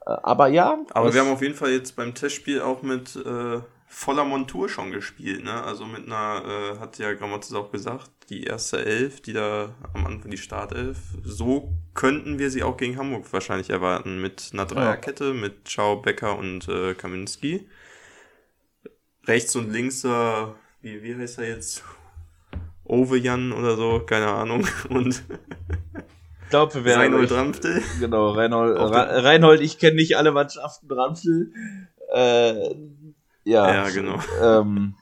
[0.06, 0.78] Äh, aber ja.
[0.90, 4.90] Aber wir haben auf jeden Fall jetzt beim Testspiel auch mit äh, voller Montur schon
[4.90, 5.62] gespielt, ne?
[5.62, 10.06] Also mit einer, äh, hat ja Grammatis auch gesagt, die erste Elf, die da am
[10.06, 14.20] Anfang die Startelf, so könnten wir sie auch gegen Hamburg wahrscheinlich erwarten.
[14.20, 17.68] Mit einer Dreierkette, mit Schau, Becker und äh, Kaminski.
[19.26, 20.46] Rechts und links, äh,
[20.82, 21.84] wie, wie heißt er jetzt?
[22.84, 24.66] Ovejan oder so, keine Ahnung.
[24.90, 25.24] Und
[26.50, 27.00] glaube, wir werden.
[27.00, 27.82] Reinhold Ramftel.
[28.00, 31.52] Genau, Reinhold, Reinhold ich kenne nicht alle Mannschaften Ramftel.
[32.12, 32.74] Äh,
[33.44, 34.18] Ja, ja genau.
[34.42, 34.94] Ähm,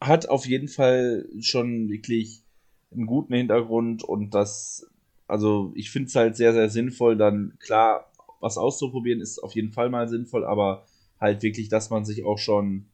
[0.00, 2.42] hat auf jeden Fall schon wirklich
[2.90, 4.86] einen guten Hintergrund und das,
[5.26, 8.10] also ich finde es halt sehr, sehr sinnvoll, dann klar,
[8.40, 10.86] was auszuprobieren ist auf jeden Fall mal sinnvoll, aber
[11.20, 12.86] halt wirklich, dass man sich auch schon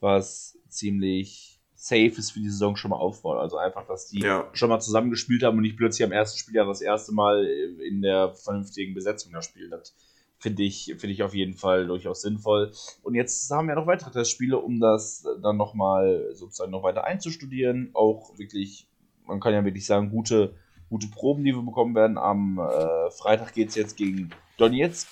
[0.00, 1.49] was ziemlich
[1.80, 3.38] safe ist für die Saison schon mal aufbaut.
[3.38, 4.46] Also einfach, dass die ja.
[4.52, 8.34] schon mal zusammengespielt haben und nicht plötzlich am ersten Spieljahr das erste Mal in der
[8.34, 9.70] vernünftigen Besetzung da spielen.
[9.70, 9.94] Das
[10.38, 12.72] finde ich, find ich auf jeden Fall durchaus sinnvoll.
[13.02, 17.90] Und jetzt haben wir noch weitere Testspiele, um das dann nochmal sozusagen noch weiter einzustudieren.
[17.94, 18.86] Auch wirklich,
[19.26, 20.54] man kann ja wirklich sagen, gute,
[20.90, 22.18] gute Proben, die wir bekommen werden.
[22.18, 25.08] Am äh, Freitag geht es jetzt gegen Donetsk.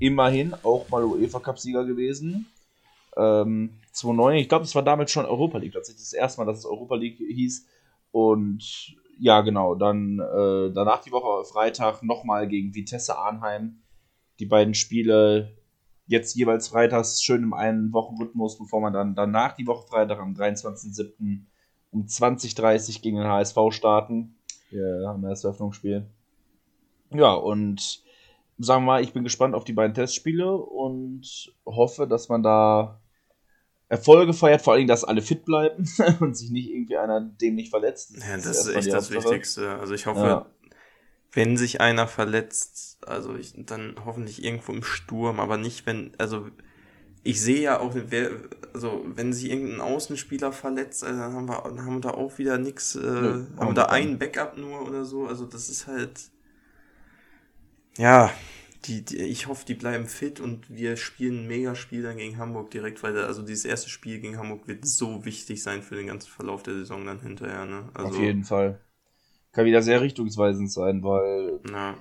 [0.00, 2.46] Immerhin auch mal UEFA Cup-Sieger gewesen.
[3.18, 6.58] Ähm, 2009, ich glaube, es war damals schon Europa League, tatsächlich das erste Mal, dass
[6.58, 7.66] es Europa League hieß.
[8.12, 13.80] Und ja, genau, dann äh, danach die Woche Freitag nochmal gegen Vitesse Arnheim.
[14.38, 15.56] Die beiden Spiele
[16.06, 20.34] jetzt jeweils freitags schön im einen Wochenrhythmus, bevor man dann danach die Woche Freitag am
[20.34, 21.40] 23.07.
[21.90, 24.36] um 20.30 gegen den HSV starten.
[24.70, 26.06] Wir haben das Eröffnungsspiel.
[27.10, 28.02] Ja, und
[28.58, 33.00] sagen wir mal, ich bin gespannt auf die beiden Testspiele und hoffe, dass man da
[33.88, 35.88] Erfolge feiert, vor allem, dass alle fit bleiben
[36.20, 38.16] und sich nicht irgendwie einer dem nicht verletzt.
[38.16, 39.70] Das ja, das ist, ist echt das Wichtigste.
[39.78, 40.46] Also ich hoffe, ja.
[41.32, 46.48] wenn sich einer verletzt, also ich, dann hoffentlich irgendwo im Sturm, aber nicht, wenn, also
[47.22, 48.30] ich sehe ja auch, wer,
[48.74, 52.38] also wenn sich irgendein Außenspieler verletzt, also dann haben wir, dann haben wir da auch
[52.38, 55.86] wieder nichts, äh, Nö, haben wir da einen Backup nur oder so, also das ist
[55.86, 56.20] halt,
[57.96, 58.30] ja,
[58.84, 62.70] die, die, ich hoffe, die bleiben fit und wir spielen ein Mega-Spiel dann gegen Hamburg
[62.70, 66.06] direkt, weil da, also dieses erste Spiel gegen Hamburg wird so wichtig sein für den
[66.06, 67.64] ganzen Verlauf der Saison dann hinterher.
[67.64, 67.88] Ne?
[67.94, 68.80] Also, Auf jeden Fall.
[69.52, 71.96] Kann wieder sehr richtungsweisend sein, weil na.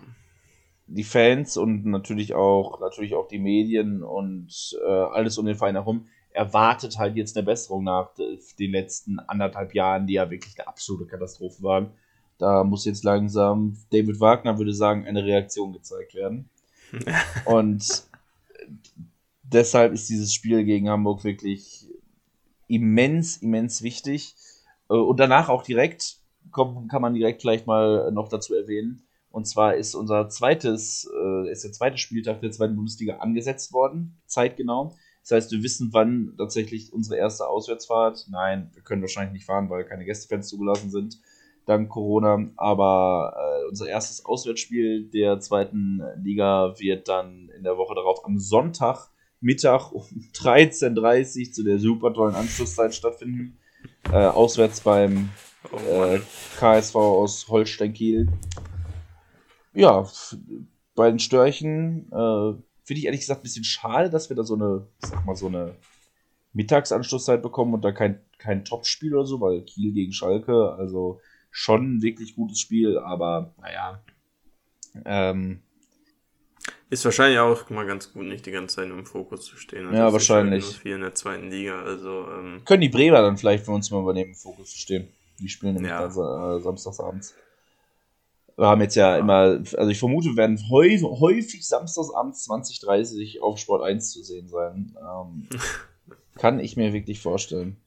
[0.87, 5.75] die Fans und natürlich auch, natürlich auch die Medien und äh, alles um den Verein
[5.75, 10.67] herum erwartet halt jetzt eine Besserung nach den letzten anderthalb Jahren, die ja wirklich eine
[10.67, 11.91] absolute Katastrophe waren.
[12.37, 16.49] Da muss jetzt langsam, David Wagner würde sagen, eine Reaktion gezeigt werden.
[17.45, 18.03] Und
[19.43, 21.87] deshalb ist dieses Spiel gegen Hamburg wirklich
[22.67, 24.35] immens, immens wichtig.
[24.89, 26.17] Äh, und danach auch direkt,
[26.53, 29.03] kann man direkt vielleicht mal noch dazu erwähnen.
[29.31, 34.17] Und zwar ist unser zweites, äh, ist der zweite Spieltag der zweiten Bundesliga angesetzt worden,
[34.25, 34.95] zeitgenau.
[35.21, 38.27] Das heißt, wir wissen, wann tatsächlich unsere erste Auswärtsfahrt.
[38.29, 41.19] Nein, wir können wahrscheinlich nicht fahren, weil keine Gästefans zugelassen sind
[41.67, 42.49] dank Corona.
[42.55, 48.39] Aber äh, unser erstes Auswärtsspiel der zweiten Liga wird dann in der Woche darauf am
[48.39, 50.03] Sonntag Mittag um
[50.33, 53.57] 13.30 Uhr zu der super tollen Anschlusszeit stattfinden.
[54.11, 55.29] Äh, auswärts beim
[55.89, 56.19] äh,
[56.57, 58.27] KSV aus Holstein-Kiel.
[59.73, 60.07] Ja,
[60.95, 62.53] bei den Störchen äh,
[62.83, 65.47] finde ich ehrlich gesagt ein bisschen schade, dass wir da so eine, sag mal, so
[65.47, 65.75] eine
[66.53, 71.19] Mittagsanschlusszeit bekommen und da kein, kein Topspiel oder so, weil Kiel gegen Schalke, also
[71.57, 73.99] schon ein wirklich gutes Spiel, aber naja.
[75.05, 75.59] Ähm,
[76.91, 79.87] ist wahrscheinlich auch mal ganz gut, nicht die ganze Zeit im Fokus zu stehen.
[79.87, 80.63] Also ja, wahrscheinlich.
[80.63, 82.27] Nur viel in der zweiten Liga, also.
[82.29, 85.07] Ähm, Können die Bremer dann vielleicht für uns mal übernehmen, im Fokus zu stehen?
[85.39, 86.07] Die spielen nämlich ja.
[86.07, 87.33] dann, äh, samstagsabends.
[88.55, 93.41] Wir haben jetzt ja, ja, immer, also ich vermute, wir werden häufig, häufig samstagsabends 2030
[93.41, 94.95] auf Sport 1 zu sehen sein.
[95.01, 95.47] Ähm,
[96.35, 97.77] kann ich mir wirklich vorstellen.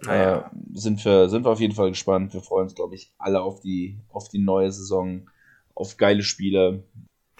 [0.00, 0.38] Naja.
[0.38, 2.34] Äh, sind, wir, sind wir auf jeden Fall gespannt.
[2.34, 5.30] Wir freuen uns, glaube ich, alle auf die, auf die neue Saison,
[5.74, 6.84] auf geile Spiele.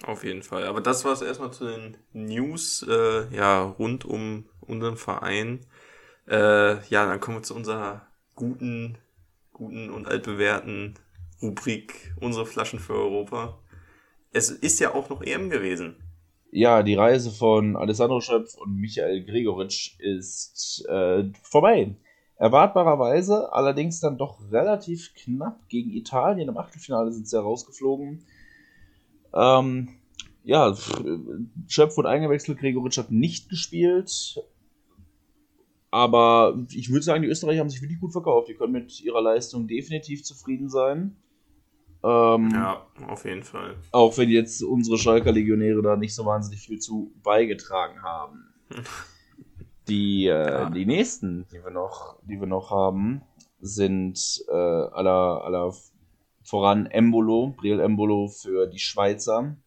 [0.03, 0.65] Auf jeden Fall.
[0.65, 5.65] Aber das war es erstmal zu den News äh, ja, rund um unseren Verein.
[6.27, 8.97] Äh, ja, dann kommen wir zu unserer guten,
[9.53, 10.95] guten und altbewährten
[11.41, 13.59] Rubrik Unsere Flaschen für Europa.
[14.31, 15.95] Es ist ja auch noch EM gewesen.
[16.51, 21.95] Ja, die Reise von Alessandro Schöpf und Michael Gregoritsch ist äh, vorbei.
[22.37, 26.49] Erwartbarerweise, allerdings dann doch relativ knapp gegen Italien.
[26.49, 28.23] Im Achtelfinale sind sie herausgeflogen.
[29.33, 29.89] Ähm,
[30.43, 30.75] ja,
[31.67, 34.39] Schöpf wurde eingewechselt, Gregoritsch hat nicht gespielt.
[35.89, 38.49] Aber ich würde sagen, die Österreicher haben sich wirklich gut verkauft.
[38.49, 41.15] Die können mit ihrer Leistung definitiv zufrieden sein.
[42.03, 43.75] Ähm, ja, auf jeden Fall.
[43.91, 48.53] Auch wenn jetzt unsere Schalker Legionäre da nicht so wahnsinnig viel zu beigetragen haben.
[49.87, 50.69] Die, äh, ja.
[50.69, 53.21] die nächsten, die wir noch, die wir noch haben,
[53.59, 55.73] sind äh, aller, aller
[56.43, 59.57] voran Embolo, Briel Embolo für die Schweizer.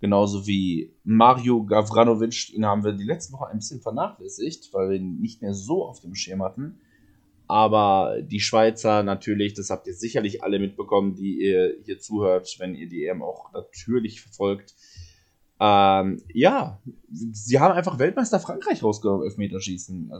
[0.00, 4.96] Genauso wie Mario Gavranovic, ihn haben wir die letzte Woche ein bisschen vernachlässigt, weil wir
[4.96, 6.80] ihn nicht mehr so auf dem Schirm hatten.
[7.46, 12.74] Aber die Schweizer natürlich, das habt ihr sicherlich alle mitbekommen, die ihr hier zuhört, wenn
[12.74, 14.74] ihr die EM auch natürlich verfolgt
[15.60, 20.10] Ähm, ja, sie haben einfach Weltmeister Frankreich rausgeholt, Elfmeterschießen.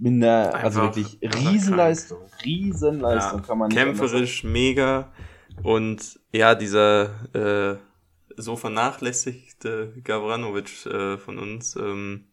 [0.00, 2.18] Mit einer, also wirklich Riesenleistung.
[2.44, 5.12] Riesenleistung ja, kann man nicht Kämpferisch, mega.
[5.62, 7.76] Und ja, dieser äh,
[8.36, 12.26] so vernachlässigte Gavranovic äh, von uns, ähm,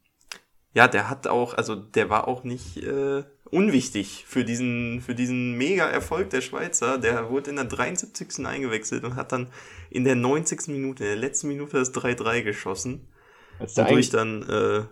[0.74, 5.58] ja, der hat auch, also der war auch nicht äh, unwichtig für diesen, für diesen
[5.58, 6.98] Mega-Erfolg der Schweizer.
[6.98, 8.46] Der wurde in der 73.
[8.46, 9.48] eingewechselt und hat dann
[9.90, 10.68] in der 90.
[10.70, 13.08] Minute, in der letzten Minute das 3-3 geschossen.
[13.60, 14.84] Wodurch dann, äh,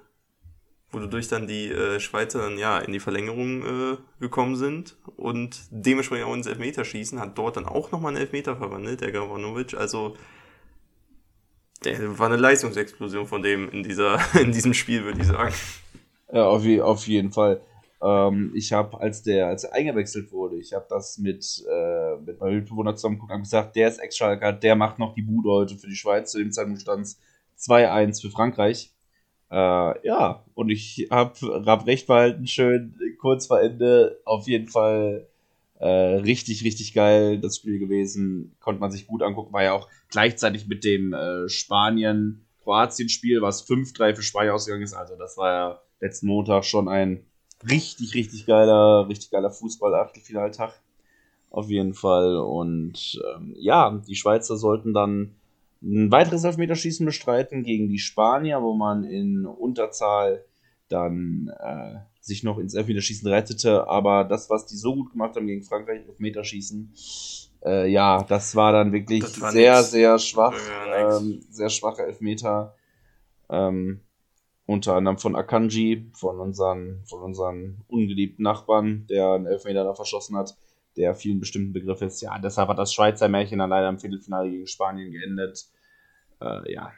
[0.92, 6.28] wodurch dann die äh, Schweizer dann ja in die Verlängerung äh, gekommen sind und dementsprechend
[6.28, 9.74] auch ins Elfmeterschießen, hat dort dann auch nochmal einen Elfmeter verwandelt, der Gavanovic.
[9.74, 10.16] Also
[11.84, 15.56] der war eine Leistungsexplosion von dem in dieser, in diesem Spiel, würde ich sagen.
[16.32, 17.62] Ja, auf, auf jeden Fall.
[18.02, 22.40] Ähm, ich habe, als der, als er eingewechselt wurde, ich habe das mit, äh, mit
[22.40, 25.88] meinem Mitbewohner zusammen und gesagt, der ist Ex-Schalker, der macht noch die Bude heute für
[25.88, 26.32] die Schweiz.
[26.32, 27.20] Zu dem Zeitpunkt stand es
[27.58, 28.94] 2-1 für Frankreich.
[29.52, 35.28] Äh, ja, und ich habe hab recht behalten, schön kurz vor Ende, auf jeden Fall
[35.80, 38.56] äh, richtig, richtig geil das Spiel gewesen.
[38.60, 44.16] Konnte man sich gut angucken, war ja auch gleichzeitig mit dem äh, Spanien-Kroatien-Spiel, was 5-3
[44.16, 44.94] für Spanien ausgegangen ist.
[44.94, 47.26] Also das war ja letzten Montag schon ein
[47.68, 50.74] richtig, richtig geiler, richtig geiler Fußball-Achtelfinaltag.
[51.50, 52.38] Auf jeden Fall.
[52.38, 55.36] Und ähm, ja, die Schweizer sollten dann
[55.82, 60.46] ein weiteres Elfmeterschießen bestreiten gegen die Spanier, wo man in Unterzahl
[60.90, 63.88] dann äh, sich noch ins Elfmeterschießen rettete.
[63.88, 66.94] Aber das, was die so gut gemacht haben gegen Frankreich, Elfmeterschießen,
[67.66, 69.92] äh, ja, das war dann wirklich war sehr, nix.
[69.92, 70.56] sehr schwach.
[70.94, 72.76] Ähm, sehr schwache Elfmeter.
[73.50, 74.02] Ähm,
[74.70, 80.38] unter anderem von Akanji, von unseren, von unseren ungeliebten Nachbarn, der einen Elfmeter da verschossen
[80.38, 80.56] hat,
[80.96, 82.22] der vielen bestimmten Begriff ist.
[82.22, 85.66] Ja, deshalb hat das Schweizer Märchen dann leider im Viertelfinale gegen Spanien geendet.
[86.40, 86.92] Äh, ja,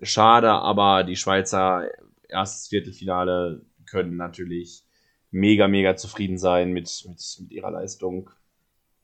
[0.00, 1.90] schade, aber die Schweizer
[2.28, 4.84] erstes Viertelfinale können natürlich
[5.32, 8.30] mega, mega zufrieden sein mit, mit, mit ihrer Leistung.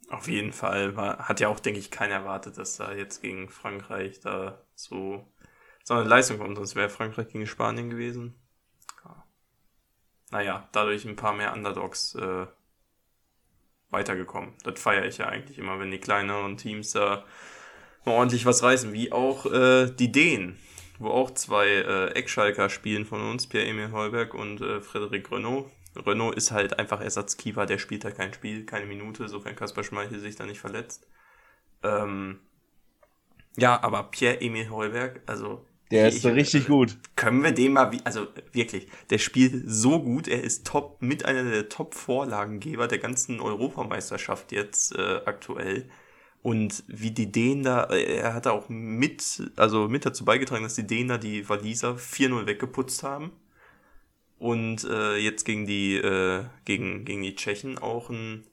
[0.08, 0.96] Auf jeden Fall.
[0.96, 5.26] Hat ja auch, denke ich, keiner erwartet, dass da jetzt gegen Frankreich da so
[5.84, 8.34] so eine Leistung kommt, sonst wäre Frankreich gegen Spanien gewesen.
[9.04, 9.24] Ja.
[10.30, 12.46] Naja, dadurch ein paar mehr Underdogs äh,
[13.90, 14.54] weitergekommen.
[14.64, 17.24] Das feiere ich ja eigentlich immer, wenn die kleineren Teams da
[18.04, 18.92] mal ordentlich was reißen.
[18.92, 20.58] Wie auch äh, die Dänen,
[20.98, 25.70] wo auch zwei äh, Eckschalker spielen von uns, Pierre-Emil Heuberg und äh, Frederik Renault.
[25.94, 30.20] Renault ist halt einfach Ersatzkeeper, der spielt halt kein Spiel, keine Minute, sofern Kasper Schmeichel
[30.20, 31.06] sich da nicht verletzt.
[31.82, 32.40] Ähm,
[33.56, 36.96] ja, aber Pierre-Emil Heuberg, also der ist so richtig gut.
[37.16, 41.44] Können wir den mal, also wirklich, der spielt so gut, er ist top, mit einer
[41.44, 45.88] der Top-Vorlagengeber der ganzen Europameisterschaft jetzt äh, aktuell.
[46.42, 50.74] Und wie die Dänen da, äh, er hat auch mit, also mit dazu beigetragen, dass
[50.74, 53.32] die Dänen da die Waliser 4-0 weggeputzt haben.
[54.38, 58.44] Und äh, jetzt gegen die, äh, gegen, gegen die Tschechen auch ein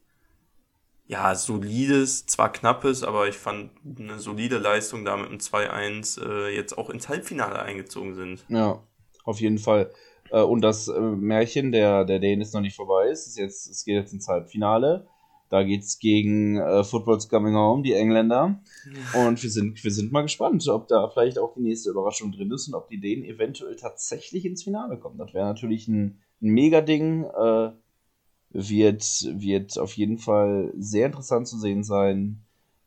[1.09, 6.55] ja, solides, zwar knappes, aber ich fand eine solide Leistung da mit einem 2-1 äh,
[6.55, 8.45] jetzt auch ins Halbfinale eingezogen sind.
[8.47, 8.83] Ja,
[9.23, 9.89] auf jeden Fall.
[10.29, 13.07] Äh, und das äh, Märchen der, der Dänen ist noch nicht vorbei.
[13.09, 15.07] Es, ist jetzt, es geht jetzt ins Halbfinale.
[15.49, 18.61] Da geht es gegen äh, Football's Coming Home, die Engländer.
[19.15, 19.25] Ja.
[19.25, 22.51] Und wir sind, wir sind mal gespannt, ob da vielleicht auch die nächste Überraschung drin
[22.51, 25.17] ist und ob die Dänen eventuell tatsächlich ins Finale kommen.
[25.17, 27.25] Das wäre natürlich ein, ein Mega-Ding.
[28.51, 29.03] Wird,
[29.35, 32.43] wird auf jeden Fall sehr interessant zu sehen sein.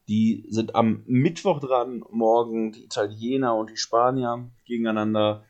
[0.09, 5.45] Die sind am Mittwoch dran, morgen die Italiener und die Spanier gegeneinander.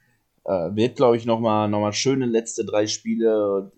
[0.44, 3.72] Äh, wird, glaube ich, nochmal noch mal schöne letzte drei Spiele,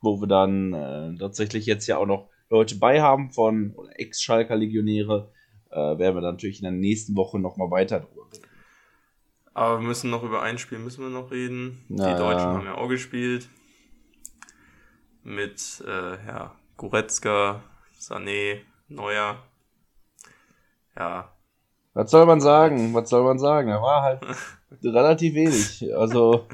[0.00, 5.32] wo wir dann äh, tatsächlich jetzt ja auch noch Leute bei haben von Ex-Schalker Legionäre.
[5.70, 8.46] Äh, werden wir dann natürlich in der nächsten Woche nochmal weiter drüber reden.
[9.54, 11.84] Aber wir müssen noch über ein Spiel müssen wir noch reden.
[11.88, 13.48] Na, die Deutschen haben ja auch gespielt
[15.24, 17.62] mit äh, ja, Goretzka,
[17.98, 19.36] Sané, Neuer.
[20.96, 21.32] Ja.
[21.94, 22.94] Was soll man sagen?
[22.94, 23.68] Was soll man sagen?
[23.68, 24.20] Er war halt
[24.82, 25.94] relativ wenig.
[25.94, 26.46] Also,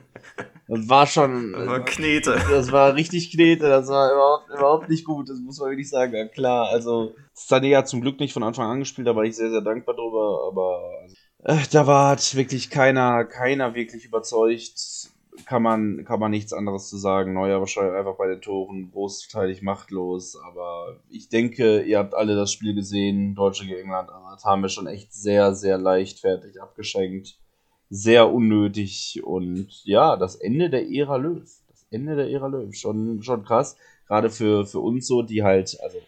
[0.66, 1.52] das war schon.
[1.52, 2.40] Das war Knete.
[2.50, 3.68] Das war richtig Knete.
[3.68, 5.28] Das war überhaupt, überhaupt nicht gut.
[5.28, 6.14] Das muss man wirklich sagen.
[6.14, 9.06] Ja, klar, also, Sané hat zum Glück nicht von Anfang an gespielt.
[9.06, 10.48] Da war ich sehr, sehr dankbar drüber.
[10.48, 10.80] Aber
[11.44, 15.12] äh, da war hat wirklich keiner, keiner wirklich überzeugt
[15.46, 17.32] kann man, kann man nichts anderes zu sagen.
[17.32, 20.36] Neuer wahrscheinlich einfach bei den Toren großteilig machtlos.
[20.36, 24.10] Aber ich denke, ihr habt alle das Spiel gesehen, Deutsche gegen England.
[24.10, 27.38] Aber das haben wir schon echt sehr, sehr leichtfertig abgeschenkt.
[27.90, 29.20] Sehr unnötig.
[29.24, 31.42] Und ja, das Ende der Ära Löw.
[31.68, 32.74] Das Ende der Ära Löw.
[32.74, 33.76] Schon, schon krass.
[34.06, 35.98] Gerade für, für uns so, die halt, also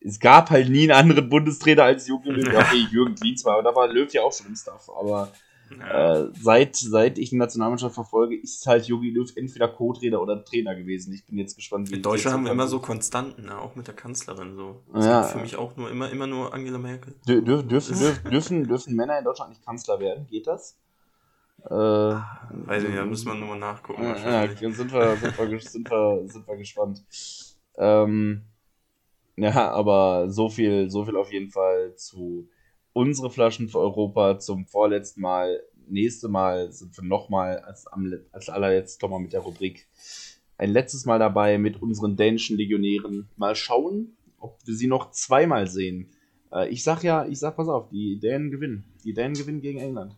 [0.00, 2.48] es gab halt nie einen anderen Bundestrainer als Jogi Löw.
[2.54, 4.88] Okay, Jürgen Klinsmann, aber da war Löw ja auch schon im Staff.
[4.88, 5.32] Aber
[5.76, 6.20] ja.
[6.20, 10.74] äh, seit, seit ich die Nationalmannschaft verfolge, ist halt Jogi Löw entweder Co-Trainer oder Trainer
[10.74, 11.12] gewesen.
[11.12, 13.58] Ich bin jetzt gespannt, wie Die Deutschen haben immer so Konstanten, ne?
[13.58, 14.82] auch mit der Kanzlerin so.
[14.92, 15.22] Das ja.
[15.24, 17.14] für mich auch nur immer, immer nur Angela Merkel.
[17.26, 17.96] Dür, dür, dürfen,
[18.30, 20.26] dürfen, dürfen Männer in Deutschland nicht Kanzler werden?
[20.28, 20.78] Geht das?
[21.64, 24.02] Äh, Weiß ich nicht, da müssen wir nur mal nachgucken.
[24.02, 27.04] Ja, ja, sind, wir, sind, wir, sind, wir, sind wir gespannt.
[27.76, 28.42] Ähm,
[29.36, 32.48] ja, aber so viel, so viel auf jeden Fall zu
[32.98, 35.62] unsere Flaschen für Europa zum vorletzten Mal.
[35.86, 37.86] Nächste Mal sind wir nochmal als,
[38.32, 39.86] als allerletztes nochmal mit der Rubrik
[40.58, 43.28] ein letztes Mal dabei mit unseren dänischen Legionären.
[43.36, 46.10] Mal schauen, ob wir sie noch zweimal sehen.
[46.52, 48.84] Äh, ich sag ja, ich sag, pass auf, die Dänen gewinnen.
[49.04, 50.16] Die Dänen gewinnen gegen England.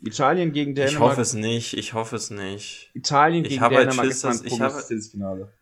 [0.00, 0.94] Italien gegen Dänemark.
[0.94, 2.90] Ich hoffe es nicht, ich hoffe es nicht.
[2.94, 5.52] Italien gegen halt Dänemark Schiss, ist ich habe, Finale.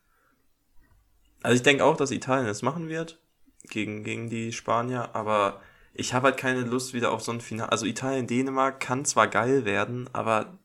[1.43, 3.21] Also ich denke auch, dass Italien es machen wird
[3.69, 5.61] gegen, gegen die Spanier, aber
[5.99, 7.73] ich habe halt keine Lust wieder auf so ein Finale.
[7.73, 10.57] Also Italien-Dänemark kann zwar geil werden, aber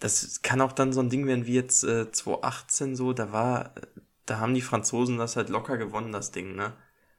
[0.00, 3.72] das kann auch dann so ein Ding werden wie jetzt äh, 2018 so, da war,
[4.26, 6.72] da haben die Franzosen das halt locker gewonnen, das Ding, ne?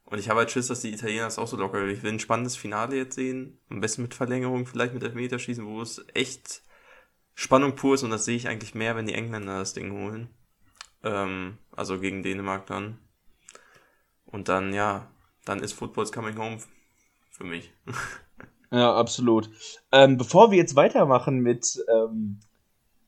[0.04, 1.88] Und ich habe halt Schiss, dass die Italiener das auch so locker.
[1.88, 3.58] Ich will ein spannendes Finale jetzt sehen.
[3.70, 6.62] Am besten mit Verlängerung, vielleicht mit Elfmeterschießen, wo es echt
[7.36, 8.04] Spannung pur ist.
[8.04, 10.30] Und das sehe ich eigentlich mehr, wenn die Engländer das Ding holen.
[11.04, 13.00] Ähm, also gegen Dänemark dann.
[14.26, 15.10] Und dann, ja,
[15.46, 16.60] dann ist Football's Coming Home
[17.34, 17.72] für mich.
[18.72, 19.50] ja, absolut.
[19.92, 22.40] Ähm, bevor wir jetzt weitermachen mit, ähm,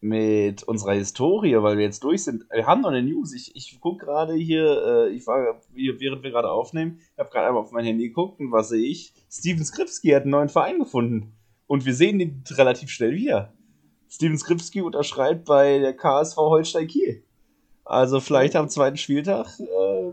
[0.02, 3.34] mit unserer Historie, weil wir jetzt durch sind, wir haben noch eine News.
[3.34, 7.48] Ich, ich gucke gerade hier, äh, ich war, während wir gerade aufnehmen, ich habe gerade
[7.48, 9.14] einmal auf mein Handy geguckt und was sehe ich?
[9.30, 11.34] Steven Skripski hat einen neuen Verein gefunden.
[11.68, 13.54] Und wir sehen ihn relativ schnell wieder.
[14.10, 17.24] Steven Skripski unterschreibt bei der KSV Holstein Kiel.
[17.84, 20.12] Also vielleicht am zweiten Spieltag äh,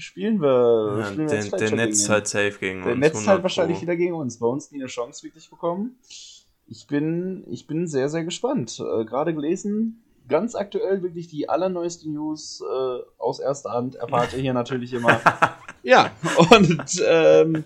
[0.00, 0.96] spielen wir.
[0.98, 3.00] Ja, spielen wir der, der Netz halt safe gegen der uns.
[3.00, 3.82] Der Netz halt wahrscheinlich Pro.
[3.82, 4.38] wieder gegen uns.
[4.38, 5.96] Bei uns nie eine Chance wirklich bekommen.
[6.66, 8.80] Ich bin, ich bin sehr, sehr gespannt.
[8.80, 14.40] Äh, Gerade gelesen, ganz aktuell wirklich die allerneueste News äh, aus erster Hand erfahrt ihr
[14.40, 15.20] hier natürlich immer.
[15.82, 16.12] ja,
[16.50, 17.64] und ähm,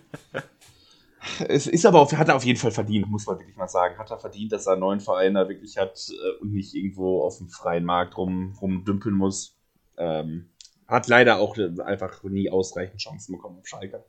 [1.49, 3.99] es ist aber auf, hat er auf jeden Fall verdient, muss man wirklich mal sagen.
[3.99, 7.23] Hat er verdient, dass er einen neuen Verein da wirklich hat äh, und nicht irgendwo
[7.23, 9.57] auf dem freien Markt rum, rumdümpeln muss.
[9.97, 10.51] Ähm,
[10.87, 14.05] hat leider auch einfach nie ausreichend Chancen bekommen auf Schalke.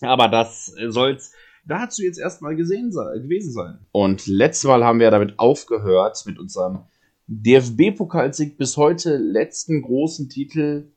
[0.00, 1.32] Aber das soll's
[1.64, 3.78] dazu jetzt erstmal gesehen gewesen sein.
[3.92, 6.84] Und letztes Mal haben wir damit aufgehört mit unserem
[7.26, 10.90] DFB-Pokalsieg bis heute letzten großen Titel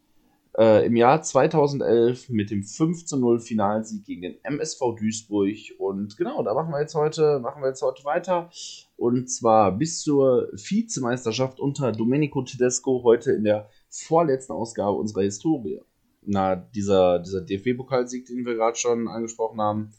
[0.57, 5.57] äh, im Jahr 2011 mit dem 5 zu 0 Finalsieg gegen den MSV Duisburg.
[5.77, 8.49] Und genau, da machen wir jetzt heute, machen wir jetzt heute weiter.
[8.95, 15.82] Und zwar bis zur Vizemeisterschaft unter Domenico Tedesco heute in der vorletzten Ausgabe unserer Historie.
[16.23, 19.93] Na, dieser, dieser DFB-Pokalsieg, den wir gerade schon angesprochen haben,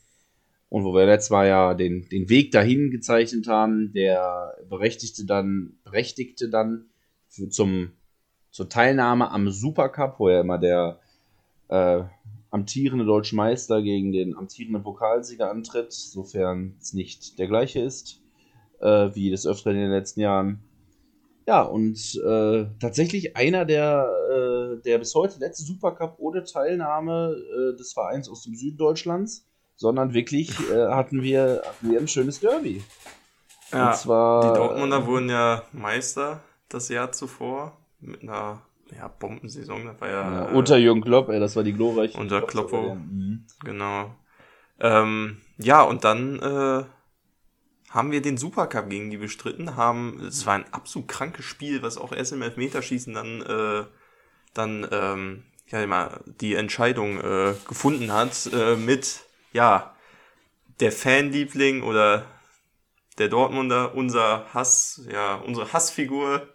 [0.69, 5.77] und wo wir letztes Mal ja den, den Weg dahin gezeichnet haben, der berechtigte dann,
[5.85, 6.87] berechtigte dann
[7.29, 7.93] für, zum
[8.53, 11.01] zur Teilnahme am Supercup, wo ja immer der
[11.69, 12.03] äh,
[12.51, 18.21] amtierende deutsche Meister gegen den amtierenden Pokalsieger antritt, sofern es nicht der gleiche ist,
[18.81, 20.63] äh, wie des Öfteren in den letzten Jahren.
[21.47, 27.77] Ja, und äh, tatsächlich einer der, äh, der bis heute letzte Supercup ohne Teilnahme äh,
[27.77, 32.41] des Vereins aus dem Süden Deutschlands, sondern wirklich äh, hatten, wir, hatten wir ein schönes
[32.41, 32.83] Derby.
[33.73, 38.63] Ja, und zwar, die Dortmunder wurden ja Meister das Jahr zuvor mit einer
[38.97, 39.87] ja, Bombensaison.
[39.87, 42.19] Das war ja, ja unter Jürgen Klopp, ey, das war die glorreiche.
[42.19, 43.47] Unter Kloppo, mhm.
[43.65, 44.15] genau.
[44.79, 46.85] Ähm, ja, und dann äh,
[47.93, 51.99] haben wir den Supercup gegen die bestritten, haben, es war ein absolut krankes Spiel, was
[51.99, 53.85] auch erst im Elfmeterschießen dann, äh,
[54.55, 59.95] dann ähm, ja, immer die Entscheidung äh, gefunden hat, äh, mit, ja,
[60.81, 62.25] der Fanliebling oder
[63.19, 66.49] der Dortmunder, unser Hass, ja, unsere Hassfigur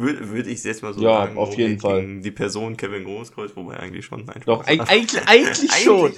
[0.00, 1.38] würde würd ich jetzt mal so ja, sagen.
[1.38, 2.20] auf jeden Fall.
[2.20, 4.24] Die Person Kevin Großkreuz, wobei eigentlich schon.
[4.24, 6.12] Nein, Doch, eigentlich, eigentlich schon.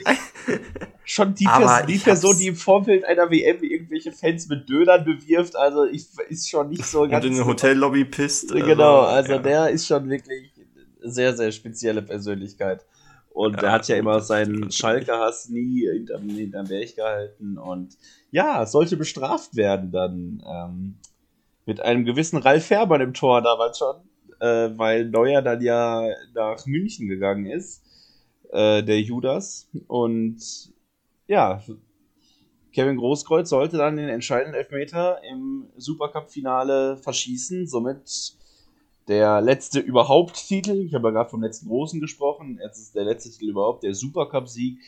[1.04, 5.56] schon die, Pers die Person, die im Vorfeld einer WM irgendwelche Fans mit Dönern bewirft,
[5.56, 7.24] also ich, ist schon nicht so ganz...
[7.24, 8.52] Und in eine Hotellobby pisst.
[8.52, 9.38] Also, genau, also ja.
[9.38, 10.52] der ist schon wirklich
[11.00, 12.84] sehr, sehr spezielle Persönlichkeit.
[13.30, 17.58] Und ja, er hat ja immer seinen Schalke-Hass nie hinterm, hinterm Berg gehalten.
[17.58, 17.96] Und
[18.30, 20.42] ja, sollte bestraft werden dann.
[20.46, 20.94] Ähm,
[21.66, 23.96] mit einem gewissen Ralf Fährmann im Tor damals schon,
[24.40, 27.82] äh, weil Neuer dann ja nach München gegangen ist,
[28.50, 29.68] äh, der Judas.
[29.86, 30.72] Und
[31.26, 31.62] ja,
[32.72, 37.66] Kevin Großkreuz sollte dann den entscheidenden Elfmeter im Supercup-Finale verschießen.
[37.66, 38.34] Somit
[39.08, 40.80] der letzte überhaupt Titel.
[40.86, 42.58] Ich habe ja gerade vom letzten großen gesprochen.
[42.62, 44.78] Jetzt ist der letzte Titel überhaupt der Supercup-Sieg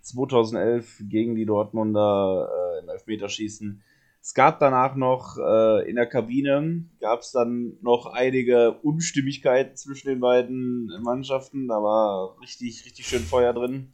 [0.00, 3.82] 2011 gegen die Dortmunder äh, im Elfmeterschießen.
[4.26, 10.08] Es gab danach noch äh, in der Kabine gab es dann noch einige Unstimmigkeiten zwischen
[10.08, 11.68] den beiden Mannschaften.
[11.68, 13.92] Da war richtig, richtig schön Feuer drin.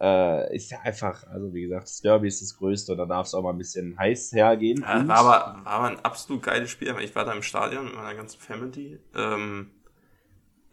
[0.00, 3.34] Äh, ist ja einfach, also wie gesagt, das Derby ist das Größte, da darf es
[3.34, 4.80] auch mal ein bisschen heiß hergehen.
[4.80, 6.96] Ja, war, aber, war aber ein absolut geiles Spiel.
[7.02, 8.98] Ich war da im Stadion mit meiner ganzen Family.
[9.14, 9.72] Ähm,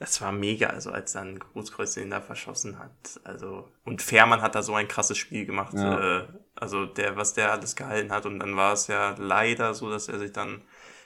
[0.02, 3.22] das war mega, also als dann Großkreuz den da verschossen hat.
[3.24, 5.76] Also, und Fährmann hat da so ein krasses Spiel gemacht.
[5.76, 6.22] Ja.
[6.22, 6.24] Äh,
[6.56, 8.26] also der, was der alles gehalten hat.
[8.26, 10.64] Und dann war es ja leider so, dass er sich dann,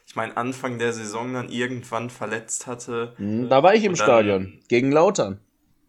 [0.08, 3.14] ich meine, Anfang der Saison dann irgendwann verletzt hatte.
[3.18, 5.42] Mhm, da war ich im Stadion, gegen Lautern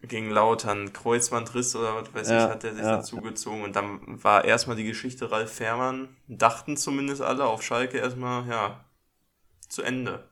[0.03, 2.97] gegen Lautern Kreuzbandriss oder was weiß ja, ich, hat er sich ja.
[2.97, 3.63] dazugezogen.
[3.63, 8.85] Und dann war erstmal die Geschichte Ralf Fährmann, dachten zumindest alle auf Schalke erstmal, ja,
[9.69, 10.29] zu Ende.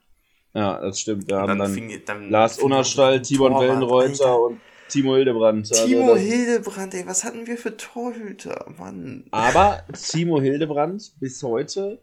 [0.54, 1.30] Ja, das stimmt.
[1.30, 5.70] Da haben dann, fing, dann Lars Unerstall, Timon Wellenreuter und Timo Hildebrand.
[5.72, 9.24] Also Timo also Hildebrand, ey, was hatten wir für Torhüter, Mann.
[9.32, 12.00] Aber Timo Hildebrand bis heute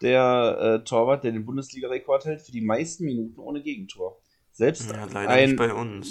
[0.00, 4.18] der äh, Torwart, der den Bundesliga-Rekord hält für die meisten Minuten ohne Gegentor.
[4.50, 6.02] Selbst ja, ein,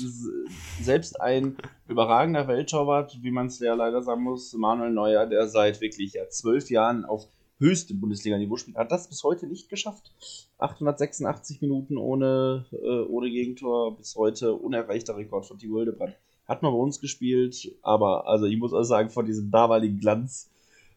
[0.82, 5.80] Selbst ein überragender Welttorwart, wie man es ja leider sagen muss, Manuel Neuer, der seit
[5.80, 7.28] wirklich ja, zwölf Jahren auf
[7.62, 10.12] höchstem Bundesliga-Niveau spielt, hat das bis heute nicht geschafft.
[10.58, 16.18] 886 Minuten ohne, äh, ohne Gegentor, bis heute unerreichter Rekord von Timo Hildebrand.
[16.48, 20.50] Hat man bei uns gespielt, aber also ich muss auch sagen, von diesem damaligen Glanz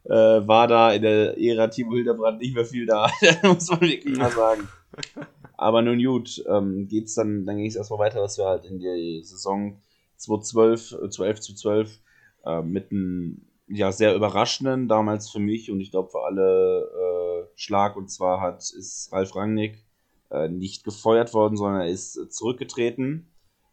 [0.05, 3.09] äh, war da in der Ära Timo Hildebrand nicht mehr viel da.
[3.43, 4.67] muss man wirklich mal sagen.
[5.57, 8.79] Aber nun gut, ähm, geht's dann, dann ging es erstmal weiter, dass wir halt in
[8.79, 9.81] die Saison
[10.17, 12.01] 2012, 12 zu 12
[12.47, 17.49] äh, mit einem ja, sehr überraschenden, damals für mich und ich glaube für alle äh,
[17.57, 17.97] Schlag.
[17.97, 19.85] Und zwar hat ist Ralf Rangnick
[20.31, 23.29] äh, nicht gefeuert worden, sondern er ist zurückgetreten,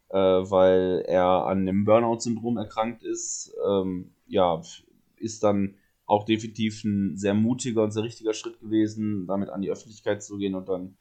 [0.08, 3.54] äh, weil er an dem Burnout-Syndrom erkrankt ist.
[3.66, 4.62] Ähm, ja,
[5.16, 5.74] ist dann
[6.06, 10.36] auch definitiv ein sehr mutiger und sehr richtiger Schritt gewesen, damit an die Öffentlichkeit zu
[10.38, 10.96] gehen und dann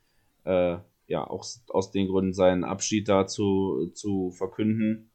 [0.46, 0.78] äh,
[1.08, 5.11] ja auch aus den Gründen seinen Abschied dazu zu verkünden.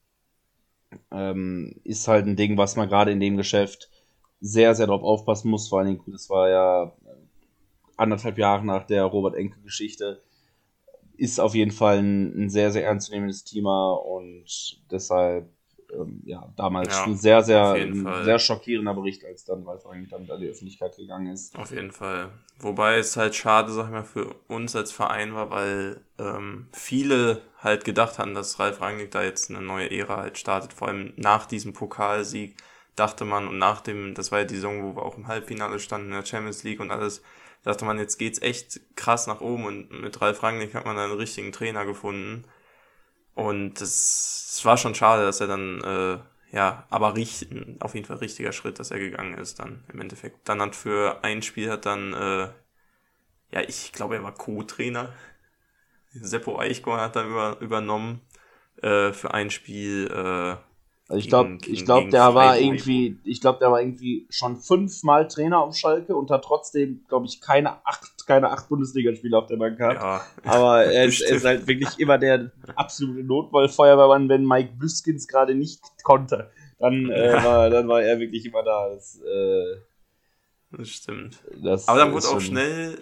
[1.11, 3.91] Ähm, ist halt ein Ding, was man gerade in dem Geschäft
[4.41, 5.69] sehr, sehr drauf aufpassen muss.
[5.69, 6.93] Vor allen Dingen, das war ja
[7.97, 10.23] anderthalb Jahre nach der Robert Enke-Geschichte.
[11.17, 14.45] Ist auf jeden Fall ein, ein sehr, sehr ernstzunehmendes Thema und
[14.91, 15.49] deshalb
[15.93, 20.11] ähm, ja, damals ja, ein sehr, sehr, ein sehr schockierender Bericht, als dann Ralf Rangnick
[20.11, 21.57] damit an die Öffentlichkeit gegangen ist.
[21.57, 22.31] Auf jeden Fall.
[22.59, 27.43] Wobei es halt schade, sag ich mal, für uns als Verein war, weil ähm, viele
[27.59, 30.73] halt gedacht haben, dass Ralf Rangnick da jetzt eine neue Ära halt startet.
[30.73, 32.57] Vor allem nach diesem Pokalsieg
[32.95, 35.79] dachte man und nach dem, das war ja die Saison, wo wir auch im Halbfinale
[35.79, 37.23] standen in der Champions League und alles,
[37.63, 41.13] dachte man, jetzt geht's echt krass nach oben und mit Ralf Rangnick hat man einen
[41.13, 42.45] richtigen Trainer gefunden.
[43.37, 47.49] Und es war schon schade, dass er dann, äh, ja, aber richt,
[47.81, 50.49] auf jeden Fall richtiger Schritt, dass er gegangen ist dann im Endeffekt.
[50.49, 52.49] Dann hat für ein Spiel hat dann, äh,
[53.53, 55.13] ja, ich glaube, er war Co-Trainer.
[56.13, 58.23] Seppo Eichgorn hat dann über, übernommen
[58.81, 60.09] äh, für ein Spiel.
[60.11, 60.57] Äh,
[61.09, 65.29] also ich glaube, ich glaube, der war irgendwie, ich glaube, der war irgendwie schon fünfmal
[65.29, 69.57] Trainer auf Schalke und hat trotzdem, glaube ich, keine acht, keine acht Bundesligaspiele auf der
[69.57, 70.01] Bank gehabt.
[70.03, 75.29] Ja, Aber er ist, er ist, halt wirklich immer der absolute Notfallfeuerwehrmann, wenn Mike Büskins
[75.29, 76.51] gerade nicht konnte.
[76.79, 78.91] Dann, äh, war, dann war er wirklich immer da.
[78.91, 79.77] Das, äh,
[80.73, 81.43] das stimmt.
[81.63, 82.99] Das Aber dann wurde auch schnell,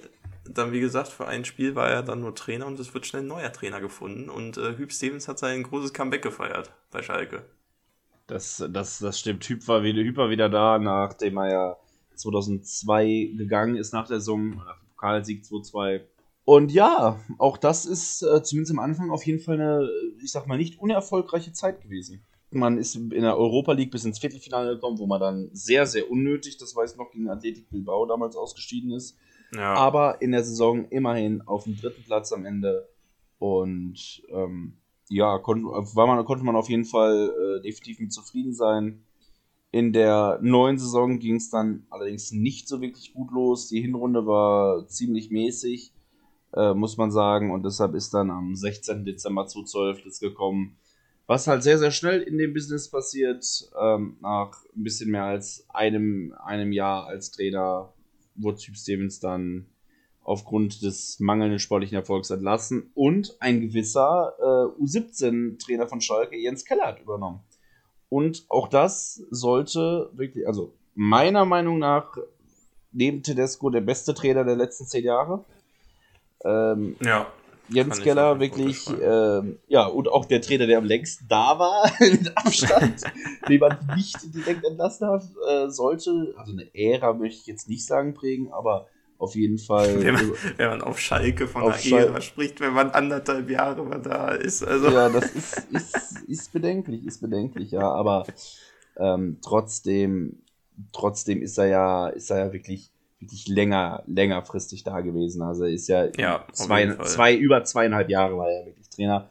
[0.48, 3.22] dann wie gesagt, für ein Spiel war er dann nur Trainer und es wird schnell
[3.22, 4.28] ein neuer Trainer gefunden.
[4.28, 7.44] Und äh, Hüb Stevens hat sein großes Comeback gefeiert bei Schalke.
[8.26, 9.42] Das, das, das stimmt.
[9.42, 11.76] Typ war wieder, Hyper wieder da, nachdem er ja
[12.14, 16.00] 2002 gegangen ist nach der Summe, nach dem Pokalsieg 2-2.
[16.46, 19.88] Und ja, auch das ist äh, zumindest am Anfang auf jeden Fall eine,
[20.22, 22.24] ich sag mal, nicht unerfolgreiche Zeit gewesen.
[22.50, 26.10] Man ist in der Europa League bis ins Viertelfinale gekommen, wo man dann sehr, sehr
[26.10, 29.16] unnötig, das weiß noch, gegen Athletic Bilbao damals ausgeschieden ist.
[29.54, 29.74] Ja.
[29.74, 32.88] Aber in der Saison immerhin auf dem dritten Platz am Ende.
[33.38, 34.74] Und ähm,
[35.08, 39.04] ja, kon war man, konnte man auf jeden Fall äh, definitiv mit zufrieden sein.
[39.74, 43.66] In der neuen Saison ging es dann allerdings nicht so wirklich gut los.
[43.66, 45.92] Die Hinrunde war ziemlich mäßig,
[46.52, 47.50] äh, muss man sagen.
[47.50, 49.04] Und deshalb ist dann am 16.
[49.04, 50.76] Dezember 2012 das gekommen.
[51.26, 53.44] Was halt sehr, sehr schnell in dem Business passiert.
[53.76, 57.92] Ähm, nach ein bisschen mehr als einem, einem Jahr als Trainer
[58.36, 59.66] wurde Typ Stevens dann
[60.22, 66.86] aufgrund des mangelnden sportlichen Erfolgs entlassen und ein gewisser äh, U17-Trainer von Schalke, Jens Keller,
[66.86, 67.40] hat übernommen.
[68.14, 72.16] Und auch das sollte wirklich, also meiner Meinung nach,
[72.92, 75.44] neben Tedesco der beste Trainer der letzten zehn Jahre.
[76.44, 77.26] Ähm, ja,
[77.70, 82.30] Jens Keller wirklich, äh, ja, und auch der Trainer, der am längsten da war, mit
[82.36, 83.02] Abstand,
[83.48, 86.34] den man nicht direkt entlassen hat, äh, sollte.
[86.36, 88.86] Also eine Ära möchte ich jetzt nicht sagen prägen, aber
[89.24, 90.02] auf jeden Fall.
[90.02, 93.84] Wenn man, wenn man auf Schalke von auf einer Ära spricht, wenn man anderthalb Jahre
[93.84, 94.62] mal da ist.
[94.62, 94.90] Also.
[94.90, 98.26] Ja, das ist, ist, ist bedenklich, ist bedenklich, ja, aber
[98.96, 100.42] ähm, trotzdem,
[100.92, 105.42] trotzdem ist er ja, ist er ja wirklich wirklich länger, längerfristig da gewesen.
[105.42, 109.30] Also ist ja, ja zwei, zwei, über zweieinhalb Jahre war er wirklich Trainer.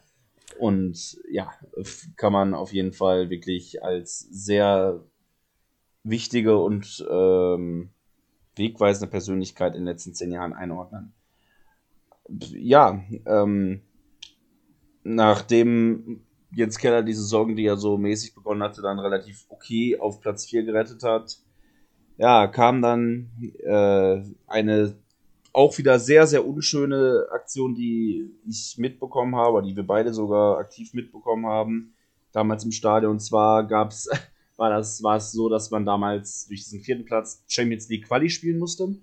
[0.60, 1.52] Und ja,
[2.16, 5.04] kann man auf jeden Fall wirklich als sehr
[6.04, 7.90] wichtige und ähm,
[8.56, 11.14] wegweisende Persönlichkeit in den letzten zehn Jahren einordnen.
[12.52, 13.82] Ja, ähm,
[15.04, 20.22] nachdem Jens Keller die Saison, die er so mäßig begonnen hatte, dann relativ okay auf
[20.22, 21.40] Platz 4 gerettet hat,
[22.18, 23.32] ja, kam dann
[23.64, 24.96] äh, eine
[25.54, 30.94] auch wieder sehr, sehr unschöne Aktion, die ich mitbekommen habe, die wir beide sogar aktiv
[30.94, 31.94] mitbekommen haben,
[32.32, 33.12] damals im Stadion.
[33.14, 34.10] Und zwar gab's,
[34.58, 38.30] war das, war es so, dass man damals durch diesen vierten Platz Champions League Quali
[38.30, 38.96] spielen musste.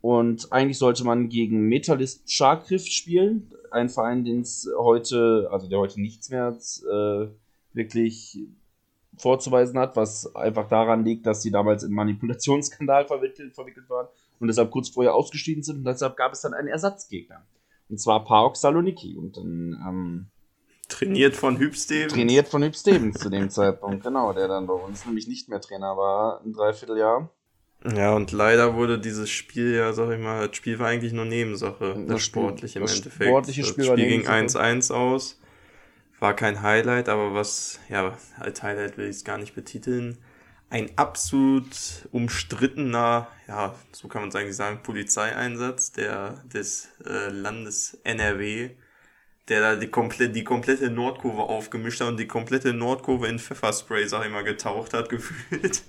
[0.00, 5.78] Und eigentlich sollte man gegen Metalist Scharkrift spielen, ein Verein, den es heute, also der
[5.78, 6.56] heute nichts mehr
[6.90, 7.28] äh,
[7.72, 8.38] wirklich
[9.16, 14.08] vorzuweisen hat, was einfach daran liegt, dass sie damals in Manipulationsskandal verwickelt, verwickelt waren
[14.40, 17.46] und deshalb kurz vorher ausgestiegen sind und deshalb gab es dann einen Ersatzgegner.
[17.88, 20.26] Und zwar Park Saloniki und dann ähm,
[20.92, 22.12] Trainiert von Hüb Stevens.
[22.12, 25.60] Trainiert von Hüb Stevens zu dem Zeitpunkt, genau, der dann bei uns nämlich nicht mehr
[25.60, 27.30] Trainer war, ein Dreivierteljahr.
[27.96, 31.24] Ja, und leider wurde dieses Spiel ja, sag ich mal, das Spiel war eigentlich nur
[31.24, 33.28] Nebensache, das, das sportliche im Endeffekt.
[33.28, 35.38] Sportliche Spiel, das Spiel ging 1-1 aus
[36.22, 40.18] war kein Highlight, aber was, ja, als Highlight will ich es gar nicht betiteln.
[40.70, 41.66] Ein absolut
[42.12, 48.70] umstrittener, ja, so kann man es eigentlich sagen, Polizeieinsatz der, des äh, Landes NRW,
[49.48, 54.06] der da die, komplett, die komplette Nordkurve aufgemischt hat und die komplette Nordkurve in Pfefferspray,
[54.06, 55.82] sag ich mal, getaucht hat, gefühlt.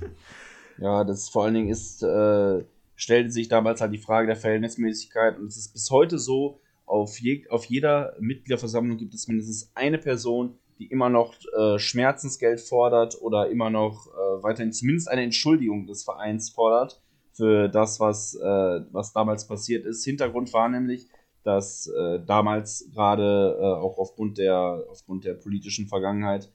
[0.78, 2.64] Ja, das vor allen Dingen ist, äh,
[2.96, 7.20] stellte sich damals halt die Frage der Verhältnismäßigkeit und es ist bis heute so, auf,
[7.20, 13.22] je, auf jeder Mitgliederversammlung gibt es mindestens eine Person, die immer noch äh, Schmerzensgeld fordert
[13.22, 17.02] oder immer noch äh, weiterhin zumindest eine Entschuldigung des Vereins fordert
[17.32, 20.04] für das, was, äh, was damals passiert ist.
[20.04, 21.08] Hintergrund war nämlich,
[21.44, 26.50] dass äh, damals gerade äh, auch aufgrund der, aufgrund der politischen Vergangenheit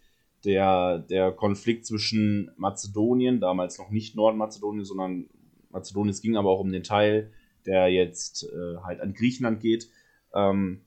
[0.45, 5.29] der, der Konflikt zwischen Mazedonien, damals noch nicht Nordmazedonien, sondern
[5.71, 7.33] Mazedonien, es ging aber auch um den Teil,
[7.67, 9.91] der jetzt äh, halt an Griechenland geht,
[10.35, 10.83] ähm,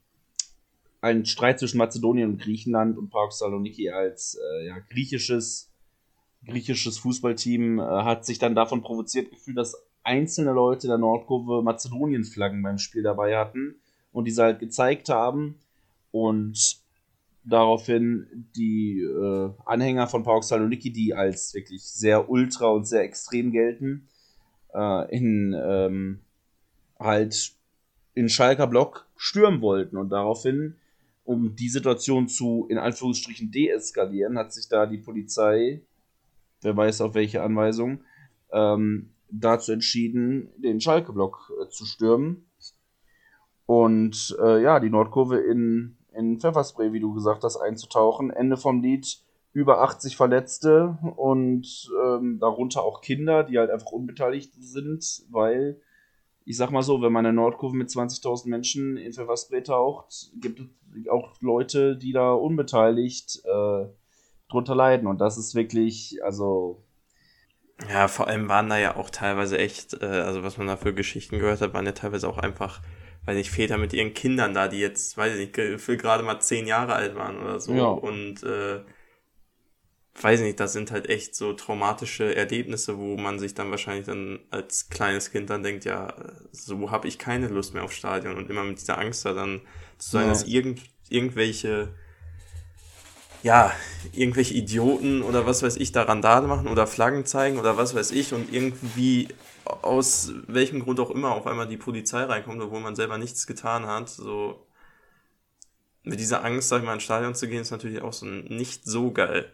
[1.01, 5.71] ein Streit zwischen Mazedonien und Griechenland und Park Saloniki als äh, ja, griechisches,
[6.45, 12.63] griechisches Fußballteam äh, hat sich dann davon provoziert gefühlt, dass einzelne Leute der Nordkurve Mazedonien-Flaggen
[12.63, 13.81] beim Spiel dabei hatten
[14.11, 15.59] und diese halt gezeigt haben
[16.11, 16.81] und
[17.43, 23.51] daraufhin die äh, Anhänger von Park Saloniki, die als wirklich sehr ultra und sehr extrem
[23.51, 24.07] gelten,
[24.73, 26.19] äh, in ähm,
[26.99, 27.53] halt
[28.13, 29.97] in Schalker Block stürmen wollten.
[29.97, 30.75] Und daraufhin,
[31.23, 35.81] um die Situation zu, in Anführungsstrichen, deeskalieren, hat sich da die Polizei,
[36.61, 38.03] wer weiß auf welche Anweisung,
[38.51, 42.45] ähm, dazu entschieden, den Schalke-Block äh, zu stürmen.
[43.71, 48.29] Und äh, ja, die Nordkurve in, in Pfefferspray, wie du gesagt hast, einzutauchen.
[48.29, 49.19] Ende vom Lied
[49.53, 55.79] über 80 Verletzte und ähm, darunter auch Kinder, die halt einfach unbeteiligt sind, weil
[56.43, 60.59] ich sag mal so, wenn man eine Nordkurve mit 20.000 Menschen in Pfefferspray taucht, gibt
[60.59, 63.85] es auch Leute, die da unbeteiligt äh,
[64.49, 65.07] drunter leiden.
[65.07, 66.83] Und das ist wirklich, also.
[67.89, 70.93] Ja, vor allem waren da ja auch teilweise echt, äh, also was man da für
[70.93, 72.81] Geschichten gehört hat, waren ja teilweise auch einfach,
[73.25, 76.39] weil nicht Väter mit ihren Kindern da, die jetzt, weiß ich nicht, für gerade mal
[76.39, 77.73] zehn Jahre alt waren oder so.
[77.73, 77.85] Ja.
[77.85, 78.81] Und äh,
[80.19, 84.39] weiß nicht, das sind halt echt so traumatische Erlebnisse, wo man sich dann wahrscheinlich dann
[84.49, 86.13] als kleines Kind dann denkt, ja,
[86.51, 89.61] so habe ich keine Lust mehr auf Stadion und immer mit dieser Angst da dann
[89.97, 90.29] zu sein, ja.
[90.29, 91.89] dass irgend, irgendwelche
[93.43, 93.71] ja,
[94.13, 98.11] irgendwelche Idioten oder was weiß ich da Randale machen oder Flaggen zeigen oder was weiß
[98.11, 99.29] ich und irgendwie
[99.65, 103.85] aus welchem Grund auch immer auf einmal die Polizei reinkommt, obwohl man selber nichts getan
[103.85, 104.65] hat, so
[106.03, 108.85] mit dieser Angst, sag ich mal, ins Stadion zu gehen, ist natürlich auch so nicht
[108.85, 109.51] so geil.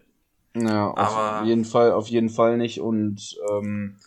[0.55, 2.79] Ja, Aber auf jeden Fall, auf jeden Fall nicht.
[2.79, 3.97] Und ähm,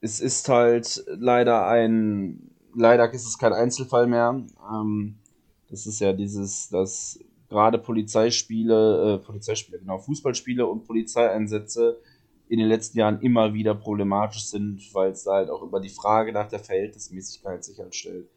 [0.00, 4.42] es ist halt leider ein, leider ist es kein Einzelfall mehr.
[4.72, 5.16] Ähm,
[5.70, 11.98] das ist ja dieses, dass gerade Polizeispiele, äh, Polizeispiele, genau, Fußballspiele und Polizeieinsätze
[12.50, 15.88] in den letzten Jahren immer wieder problematisch sind, weil es da halt auch über die
[15.88, 18.28] Frage nach der Verhältnismäßigkeit sich halt stellt.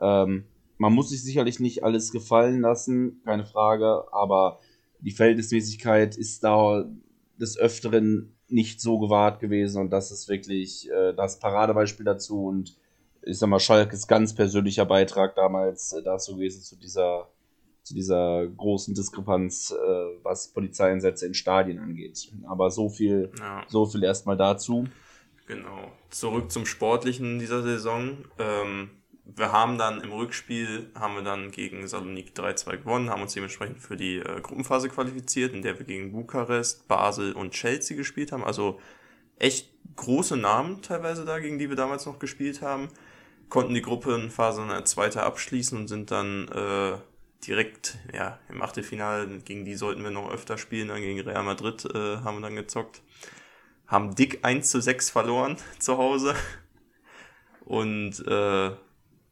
[0.00, 0.44] Ähm,
[0.78, 4.60] man muss sich sicherlich nicht alles gefallen lassen, keine Frage, aber
[5.00, 6.84] die Verhältnismäßigkeit ist da
[7.40, 12.76] des Öfteren nicht so gewahrt gewesen und das ist wirklich äh, das Paradebeispiel dazu und
[13.22, 17.28] ich sag mal, Schalkes ganz persönlicher Beitrag damals äh, dazu gewesen zu dieser,
[17.86, 22.32] zu dieser großen Diskrepanz, äh, was Polizeieinsätze in Stadien angeht.
[22.48, 23.64] Aber so viel, ja.
[23.68, 24.88] so viel erstmal dazu.
[25.46, 25.92] Genau.
[26.10, 28.24] Zurück zum Sportlichen dieser Saison.
[28.40, 28.90] Ähm,
[29.24, 33.78] wir haben dann im Rückspiel, haben wir dann gegen Salonik 3-2 gewonnen, haben uns dementsprechend
[33.78, 38.42] für die äh, Gruppenphase qualifiziert, in der wir gegen Bukarest, Basel und Chelsea gespielt haben.
[38.42, 38.80] Also
[39.38, 42.88] echt große Namen teilweise da, gegen die wir damals noch gespielt haben.
[43.48, 46.98] Konnten die Gruppenphase dann als Zweiter abschließen und sind dann äh,
[47.46, 51.84] direkt ja, im Achtelfinale, gegen die sollten wir noch öfter spielen, dann gegen Real Madrid
[51.84, 53.02] äh, haben wir dann gezockt.
[53.86, 56.34] Haben dick 1 zu 6 verloren zu Hause.
[57.64, 58.70] Und äh,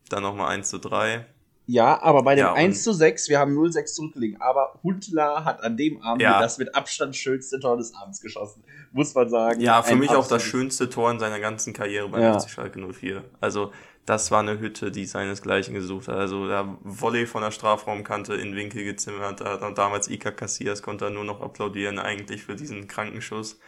[0.08, 1.26] dann nochmal 1 zu 3.
[1.66, 4.40] Ja, aber bei dem ja, 1 zu 6, wir haben 0-6 zurückgelegen.
[4.40, 6.38] Aber Huntler hat an dem Abend ja.
[6.40, 8.62] das mit Abstand schönste Tor des Abends geschossen.
[8.92, 9.60] Muss man sagen.
[9.60, 12.38] Ja, für mich auch das schönste Tor in seiner ganzen Karriere bei ja.
[12.38, 13.24] Schalke 04.
[13.40, 13.72] Also,
[14.06, 16.16] das war eine Hütte, die seinesgleichen gesucht hat.
[16.16, 19.40] Also, der Volley von der Strafraumkante in Winkel gezimmert.
[19.40, 23.58] Da hat damals Ika Cassias konnte er nur noch applaudieren, eigentlich für diesen Krankenschuss.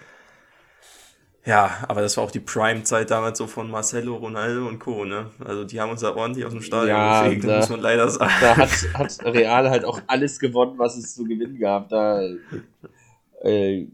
[1.47, 5.05] Ja, aber das war auch die Prime-Zeit damals so von Marcelo, Ronaldo und Co.
[5.05, 5.31] Ne?
[5.45, 8.09] Also die haben uns da ordentlich aus dem Stadion ja, gefegt, da, muss man leider
[8.11, 8.33] sagen.
[8.41, 11.89] Da hat, hat Real halt auch alles gewonnen, was es zu gewinnen gab.
[11.89, 12.21] Da
[13.45, 13.87] äh,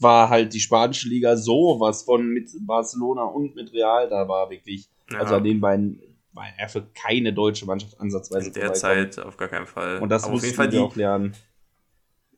[0.00, 4.08] war halt die spanische Liga so was von mit Barcelona und mit Real.
[4.08, 5.20] Da war wirklich, ja.
[5.20, 6.02] also an den beiden
[6.36, 8.48] war er für keine deutsche Mannschaft ansatzweise.
[8.48, 9.98] In der Zeit auf gar keinen Fall.
[9.98, 11.34] Und das aber mussten wir auch lernen.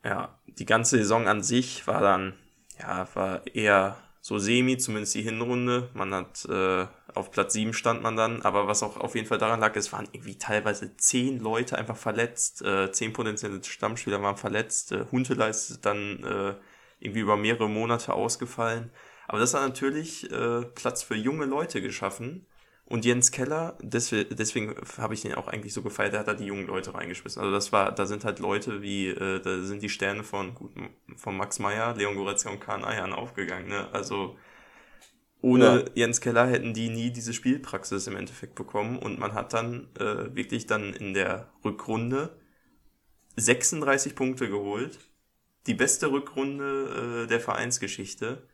[0.04, 2.34] Ja, die ganze Saison an sich war dann,
[2.78, 5.90] ja, war eher so semi, zumindest die Hinrunde.
[5.94, 9.38] Man hat äh, auf Platz 7 stand man dann, aber was auch auf jeden Fall
[9.38, 14.36] daran lag, es waren irgendwie teilweise zehn Leute einfach verletzt, äh, zehn potenzielle Stammspieler waren
[14.36, 16.54] verletzt, äh, Huntela ist dann äh,
[17.00, 18.90] irgendwie über mehrere Monate ausgefallen.
[19.26, 22.46] Aber das hat natürlich äh, Platz für junge Leute geschaffen
[22.88, 26.32] und Jens Keller, deswegen, deswegen habe ich ihn auch eigentlich so gefeiert, der hat da
[26.32, 27.42] die jungen Leute reingeschmissen.
[27.42, 30.56] Also das war, da sind halt Leute wie, äh, da sind die Sterne von,
[31.14, 33.68] von Max Meyer, Leon Goretzka und Kahn Ayan aufgegangen.
[33.68, 33.88] Ne?
[33.92, 34.38] Also
[35.42, 35.84] ohne ja.
[36.06, 40.34] Jens Keller hätten die nie diese Spielpraxis im Endeffekt bekommen und man hat dann äh,
[40.34, 42.40] wirklich dann in der Rückrunde
[43.36, 44.98] 36 Punkte geholt.
[45.66, 48.48] Die beste Rückrunde äh, der Vereinsgeschichte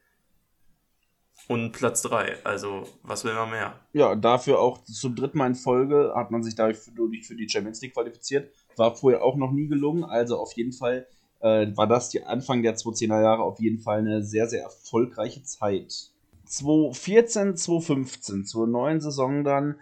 [1.49, 2.45] und Platz 3.
[2.45, 3.79] Also, was will man mehr?
[3.93, 7.83] Ja, dafür auch zum dritten Mal in Folge hat man sich dadurch für, die Champions
[7.83, 8.53] League qualifiziert.
[8.77, 10.05] War vorher auch noch nie gelungen.
[10.05, 11.07] Also, auf jeden Fall
[11.41, 15.43] äh, war das die Anfang der 2010er Jahre auf jeden Fall eine sehr, sehr erfolgreiche
[15.43, 16.11] Zeit.
[16.47, 19.77] 2014, 2015, zur neuen Saison dann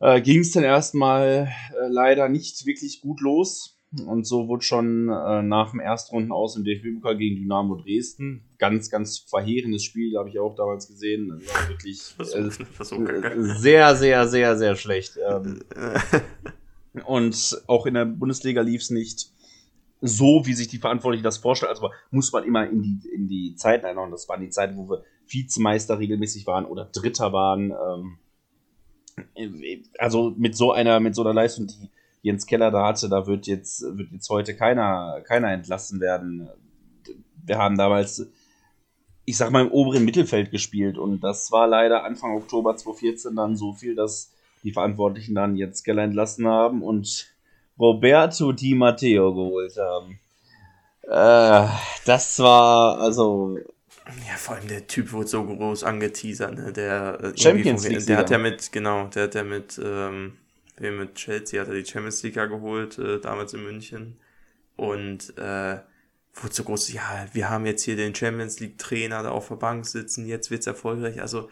[0.00, 3.77] äh, ging es dann erstmal äh, leider nicht wirklich gut los.
[4.04, 8.90] Und so wurde schon äh, nach dem Erstrunden aus im DFB-Pokal gegen Dynamo Dresden ganz,
[8.90, 11.30] ganz verheerendes Spiel, habe ich auch damals gesehen.
[11.30, 12.50] War wirklich äh,
[13.36, 15.18] sehr, sehr, sehr, sehr schlecht.
[15.26, 15.60] Ähm,
[17.06, 19.30] und auch in der Bundesliga lief es nicht
[20.02, 21.70] so, wie sich die Verantwortlichen das vorstellen.
[21.70, 24.10] Also muss man immer in die, in die Zeiten erinnern.
[24.10, 27.72] Das waren die Zeiten, wo wir Vizemeister regelmäßig waren oder Dritter waren.
[27.72, 28.18] Ähm,
[29.98, 31.88] also mit so einer, mit so einer Leistung, die
[32.28, 36.48] Jens Keller da hatte, da wird jetzt, wird jetzt heute keiner, keiner entlassen werden.
[37.44, 38.26] Wir haben damals,
[39.24, 43.56] ich sag mal, im oberen Mittelfeld gespielt und das war leider Anfang Oktober 2014 dann
[43.56, 47.26] so viel, dass die Verantwortlichen dann Jens Keller entlassen haben und
[47.78, 50.20] Roberto Di Matteo geholt haben.
[51.04, 51.68] Äh,
[52.04, 56.72] das war, also, ja, vor allem der Typ wurde so groß angeteasert, ne?
[56.72, 58.06] Der äh, Champions League.
[58.06, 60.36] Der hat ja mit, genau, der hat ja mit ähm,
[60.80, 64.18] wir mit Chelsea hat er die Champions League geholt, äh, damals in München.
[64.76, 65.78] Und äh,
[66.50, 69.86] so groß, ja, wir haben jetzt hier den Champions League Trainer da auf der Bank
[69.86, 71.20] sitzen, jetzt wird's erfolgreich.
[71.20, 71.50] Also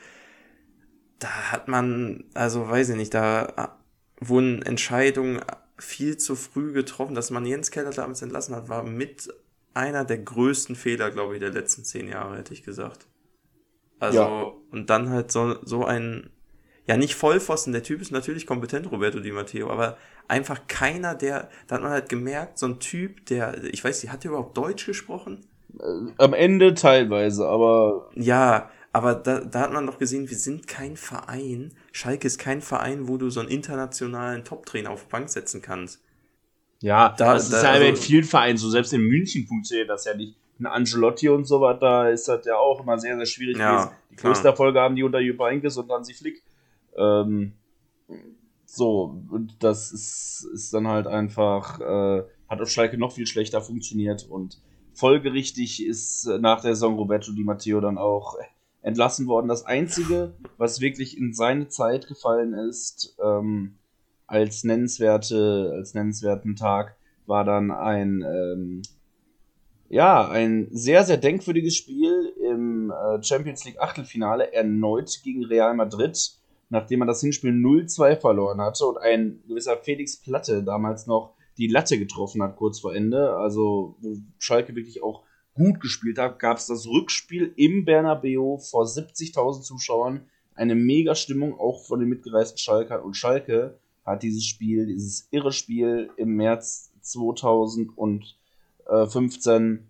[1.19, 3.79] da hat man, also weiß ich nicht, da
[4.21, 5.41] wurden Entscheidungen
[5.79, 9.29] viel zu früh getroffen, dass man Jens Keller damals entlassen hat, war mit
[9.75, 13.07] einer der größten Fehler, glaube ich, der letzten zehn Jahre, hätte ich gesagt.
[13.99, 14.53] Also, ja.
[14.71, 16.31] und dann halt so, so ein
[16.87, 19.97] ja nicht Vollpfosten, der Typ ist natürlich kompetent, Roberto Di Matteo, aber
[20.29, 24.13] einfach keiner, der, da hat man halt gemerkt, so ein Typ, der, ich weiß nicht,
[24.13, 25.47] hat der überhaupt Deutsch gesprochen?
[25.79, 28.11] Äh, am Ende teilweise, aber.
[28.15, 31.75] Ja, aber da, da hat man doch gesehen, wir sind kein Verein.
[31.93, 36.03] Schalke ist kein Verein, wo du so einen internationalen Top-Trainer auf Bank setzen kannst.
[36.81, 38.71] Ja, da, das da, ist ja also, in vielen Vereinen so.
[38.71, 40.37] Selbst in München funktioniert das ja nicht.
[40.59, 43.73] Ein Angelotti und so weiter, da ist das ja auch immer sehr, sehr schwierig ja,
[43.73, 43.91] gewesen.
[44.13, 46.43] Die größte Erfolge haben die unter Heynckes und Hansi Flick.
[46.99, 47.53] Ähm,
[48.69, 53.61] So, und das ist, ist dann halt einfach, äh, hat auf Schalke noch viel schlechter
[53.63, 54.61] funktioniert und
[54.93, 58.37] folgerichtig ist äh, nach der Saison Roberto Di Matteo dann auch
[58.83, 59.49] entlassen worden.
[59.49, 63.79] Das Einzige, was wirklich in seine Zeit gefallen ist, ähm,
[64.27, 68.83] als nennenswerte, als nennenswerten Tag, war dann ein, ähm,
[69.89, 76.33] ja, ein sehr, sehr denkwürdiges Spiel im äh, Champions League Achtelfinale, erneut gegen Real Madrid,
[76.69, 81.69] nachdem man das Hinspiel 0-2 verloren hatte und ein gewisser Felix Platte damals noch die
[81.69, 83.37] Latte getroffen hat kurz vor Ende.
[83.37, 85.23] Also, wo Schalke wirklich auch
[85.55, 90.27] gut gespielt hat, gab es das Rückspiel im Bernabeu vor 70.000 Zuschauern.
[90.55, 93.03] Eine mega Stimmung auch von den mitgereisten Schalkern.
[93.03, 99.89] Und Schalke hat dieses Spiel, dieses irre Spiel im März 2015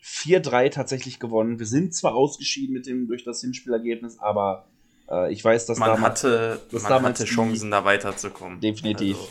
[0.00, 1.58] 4-3 tatsächlich gewonnen.
[1.58, 4.68] Wir sind zwar ausgeschieden mit dem durch das Hinspielergebnis, aber
[5.10, 8.60] äh, ich weiß, dass man damals, hatte, dass man damals hatte Chancen, da weiterzukommen.
[8.60, 9.16] Definitiv.
[9.16, 9.28] Also,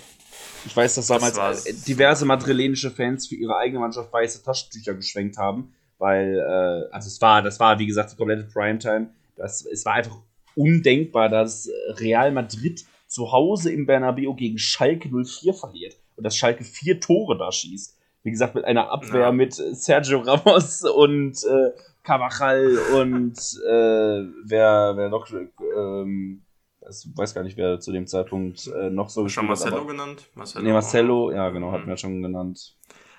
[0.65, 5.37] ich weiß, dass damals das diverse madrilenische Fans für ihre eigene Mannschaft weiße Taschentücher geschwenkt
[5.37, 9.09] haben, weil, äh, also es war, das war, wie gesagt, die komplette Primetime.
[9.35, 10.17] Das, es war einfach
[10.55, 11.69] undenkbar, dass
[11.99, 17.37] Real Madrid zu Hause im Bernabeu gegen Schalke 04 verliert und dass Schalke vier Tore
[17.37, 17.95] da schießt.
[18.23, 19.31] Wie gesagt, mit einer Abwehr ja.
[19.31, 21.71] mit Sergio Ramos und äh,
[22.07, 23.37] Carvajal und
[23.67, 26.45] äh, wer, wer noch, ähm,
[26.89, 30.29] ich weiß gar nicht, wer zu dem Zeitpunkt äh, noch so Schon Marcelo hat, genannt?
[30.33, 31.89] Marcelo, nee, Marcelo, ja genau, hatten mhm.
[31.89, 32.77] wir schon genannt.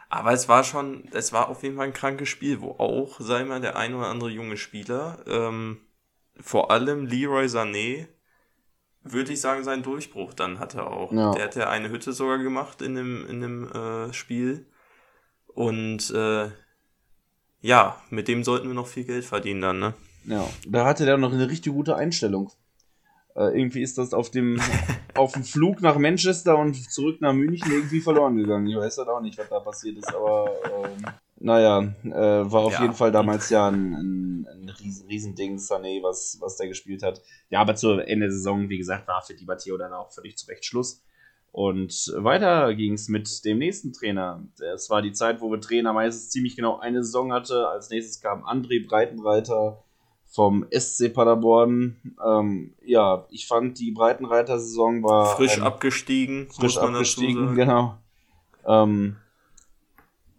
[0.09, 3.45] Aber es war schon, es war auf jeden Fall ein krankes Spiel, wo auch, sei
[3.45, 5.83] mal, der ein oder andere junge Spieler, ähm,
[6.41, 8.07] vor allem Leroy Sané,
[9.03, 11.13] würde ich sagen, seinen Durchbruch dann hatte auch.
[11.13, 11.33] Ja.
[11.33, 14.67] Der hat ja eine Hütte sogar gemacht in dem, in dem äh, Spiel.
[15.47, 16.49] Und äh,
[17.61, 19.95] ja, mit dem sollten wir noch viel Geld verdienen dann, ne?
[20.25, 22.51] Ja, da hatte der noch eine richtig gute Einstellung.
[23.35, 24.61] Äh, irgendwie ist das auf dem,
[25.15, 28.67] auf dem Flug nach Manchester und zurück nach München irgendwie verloren gegangen.
[28.67, 31.05] Ich weiß halt auch nicht, was da passiert ist, aber ähm,
[31.41, 32.83] naja, äh, war auf ja.
[32.83, 37.23] jeden Fall damals ja ein, ein, ein riesen, Riesending, Sané, was, was der gespielt hat.
[37.49, 40.37] Ja, aber zu Ende der Saison, wie gesagt, war für Di Matteo dann auch völlig
[40.37, 41.03] zu Recht Schluss.
[41.53, 44.45] Und weiter ging es mit dem nächsten Trainer.
[44.75, 47.69] Es war die Zeit, wo wir Trainer meistens ziemlich genau eine Saison hatte.
[47.69, 49.83] Als nächstes kam André Breitenreiter
[50.27, 51.97] vom SC Paderborn.
[52.25, 55.37] Ähm, ja, ich fand die Breitenreiter-Saison war.
[55.37, 56.49] Frisch abgestiegen.
[56.51, 57.97] Frisch abgestiegen, genau.
[58.67, 59.17] Ähm,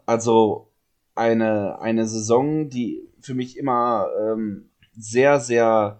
[0.05, 0.71] also
[1.15, 5.99] eine, eine Saison, die für mich immer ähm, sehr, sehr,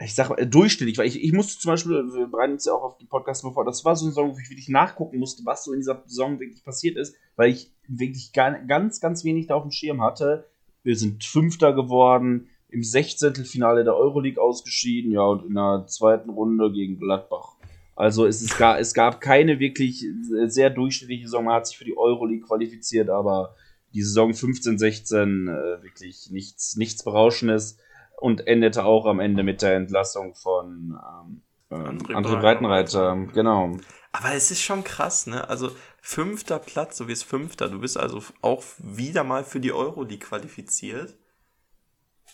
[0.00, 1.04] ich sag mal, durchschnittlich war.
[1.04, 3.84] Ich, ich musste zum Beispiel, wir bereiten uns ja auch auf die Podcast vor, das
[3.84, 6.64] war so eine Saison, wo ich wirklich nachgucken musste, was so in dieser Saison wirklich
[6.64, 10.48] passiert ist, weil ich wirklich ganz, ganz wenig da auf dem Schirm hatte.
[10.84, 13.34] Wir sind Fünfter geworden, im 16.
[13.46, 17.56] Finale der Euroleague ausgeschieden, ja, und in der zweiten Runde gegen Gladbach.
[17.96, 20.06] Also es, ist gar, es gab keine wirklich
[20.46, 21.46] sehr durchschnittliche Saison.
[21.46, 23.56] Man hat sich für die Euroleague qualifiziert, aber
[23.92, 27.78] die Saison 15, 16 äh, wirklich nichts, nichts Berauschendes
[28.20, 33.16] und endete auch am Ende mit der Entlassung von ähm, André, André Breitenreiter.
[33.32, 33.76] Genau.
[34.12, 35.48] Aber es ist schon krass, ne?
[35.48, 37.68] Also fünfter Platz, du wirst fünfter.
[37.68, 41.14] Du bist also auch wieder mal für die Euroleague qualifiziert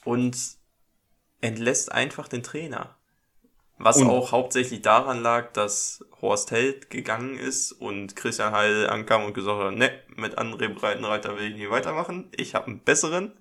[0.04, 0.36] und
[1.40, 2.96] entlässt einfach den Trainer.
[3.76, 9.24] Was und auch hauptsächlich daran lag, dass Horst Held gegangen ist und Christian Heil ankam
[9.24, 12.30] und gesagt hat, ne, mit André Breitenreiter will ich nicht weitermachen.
[12.36, 13.32] Ich habe einen besseren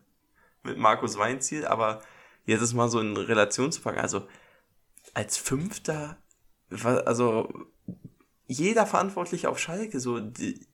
[0.63, 2.01] mit Markus Weinziel, aber
[2.45, 3.99] jetzt ist mal so in Relation zu packen.
[3.99, 4.23] Also
[5.13, 6.17] als Fünfter,
[6.83, 7.47] also
[8.47, 10.65] jeder Verantwortliche auf Schalke, so die,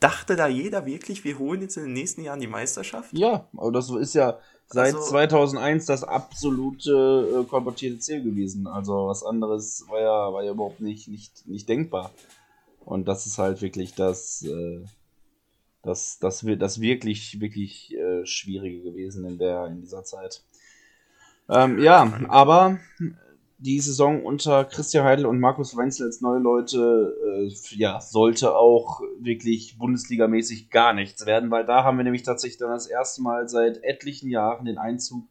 [0.00, 3.12] dachte da jeder wirklich, wir holen jetzt in den nächsten Jahren die Meisterschaft?
[3.12, 8.66] Ja, aber das ist ja seit also, 2001 das absolute äh, kolportierte Ziel gewesen.
[8.66, 12.10] Also was anderes war ja, war ja überhaupt nicht, nicht, nicht denkbar.
[12.84, 14.84] Und das ist halt wirklich das, äh,
[15.82, 20.42] das, das, das wirklich, wirklich äh, Schwierige gewesen in, der, in dieser Zeit.
[21.50, 22.78] Ähm, ja, aber
[23.58, 29.02] die Saison unter Christian Heidel und Markus Wenzel als neue Leute, äh, ja, sollte auch
[29.18, 33.48] wirklich Bundesligamäßig gar nichts werden, weil da haben wir nämlich tatsächlich dann das erste Mal
[33.48, 35.24] seit etlichen Jahren den Einzug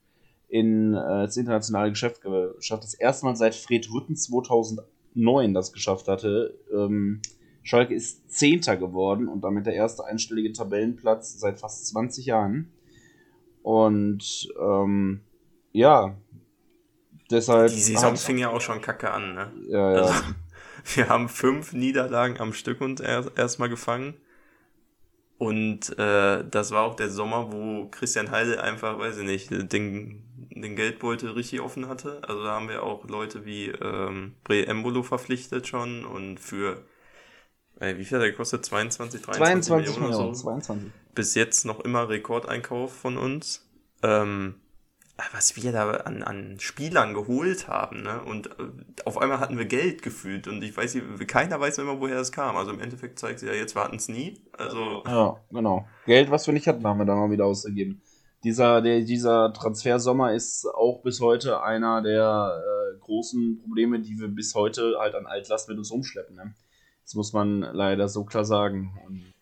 [0.47, 2.83] in äh, das internationale Geschäft geschafft.
[2.83, 6.59] Das erste Mal seit Fred Rütten 2009 das geschafft hatte.
[6.71, 7.21] Ähm,
[7.63, 12.71] Schalke ist Zehnter geworden und damit der erste einstellige Tabellenplatz seit fast 20 Jahren.
[13.61, 15.21] Und ähm,
[15.71, 16.15] ja,
[17.29, 17.71] deshalb.
[17.71, 19.51] Die Saison fing ja auch schon kacke an, ne?
[19.67, 20.01] Ja, ja.
[20.01, 20.13] Also,
[20.95, 24.15] wir haben fünf Niederlagen am Stück und erstmal erst gefangen.
[25.37, 30.25] Und äh, das war auch der Sommer, wo Christian Heidel einfach, weiß ich nicht, den
[30.51, 32.21] den, Geldbeutel richtig offen hatte.
[32.27, 36.83] Also da haben wir auch Leute wie ähm, Bre Embolo verpflichtet schon und für
[37.79, 38.65] äh, wie viel hat der gekostet?
[38.65, 40.43] 22, 23 22 Millionen, Millionen so.
[40.43, 40.91] 22.
[41.15, 43.65] Bis jetzt noch immer Rekordeinkauf von uns.
[44.03, 44.55] Ähm,
[45.31, 48.21] was wir da an, an Spielern geholt haben, ne?
[48.23, 48.63] Und äh,
[49.05, 50.97] auf einmal hatten wir Geld gefühlt und ich weiß
[51.27, 52.55] keiner weiß immer, woher es kam.
[52.55, 54.41] Also im Endeffekt zeigt sich ja jetzt, wir hatten es nie.
[54.53, 55.03] Also.
[55.05, 55.87] Ja, genau.
[56.05, 58.01] Geld, was wir nicht hatten, haben wir da mal wieder ausgegeben.
[58.43, 64.29] Dieser, der, dieser Transfersommer ist auch bis heute einer der äh, großen Probleme, die wir
[64.29, 66.35] bis heute halt an Altlast mit uns umschleppen.
[66.35, 66.53] Ne?
[67.03, 68.97] Das muss man leider so klar sagen.
[69.05, 69.33] Und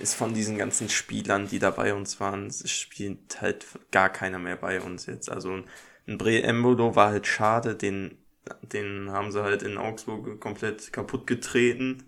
[0.00, 4.56] ist von diesen ganzen Spielern, die da bei uns waren, spielt halt gar keiner mehr
[4.56, 5.30] bei uns jetzt.
[5.30, 5.62] Also
[6.06, 8.16] ein Bre Embolo war halt schade, den,
[8.62, 12.04] den haben sie halt in Augsburg komplett kaputt getreten.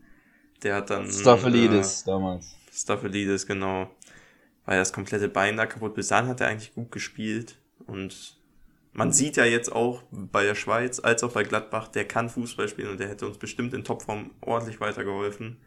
[0.62, 1.11] Der hat dann.
[1.11, 2.55] Staffelidis äh, damals.
[2.72, 3.90] Staffelidis, genau.
[4.64, 5.94] War ja das komplette Bein da kaputt.
[5.94, 7.59] Bis dahin hat er eigentlich gut gespielt.
[7.86, 8.38] Und
[8.92, 12.68] man sieht ja jetzt auch bei der Schweiz als auch bei Gladbach, der kann Fußball
[12.68, 15.59] spielen und der hätte uns bestimmt in Topform ordentlich weitergeholfen.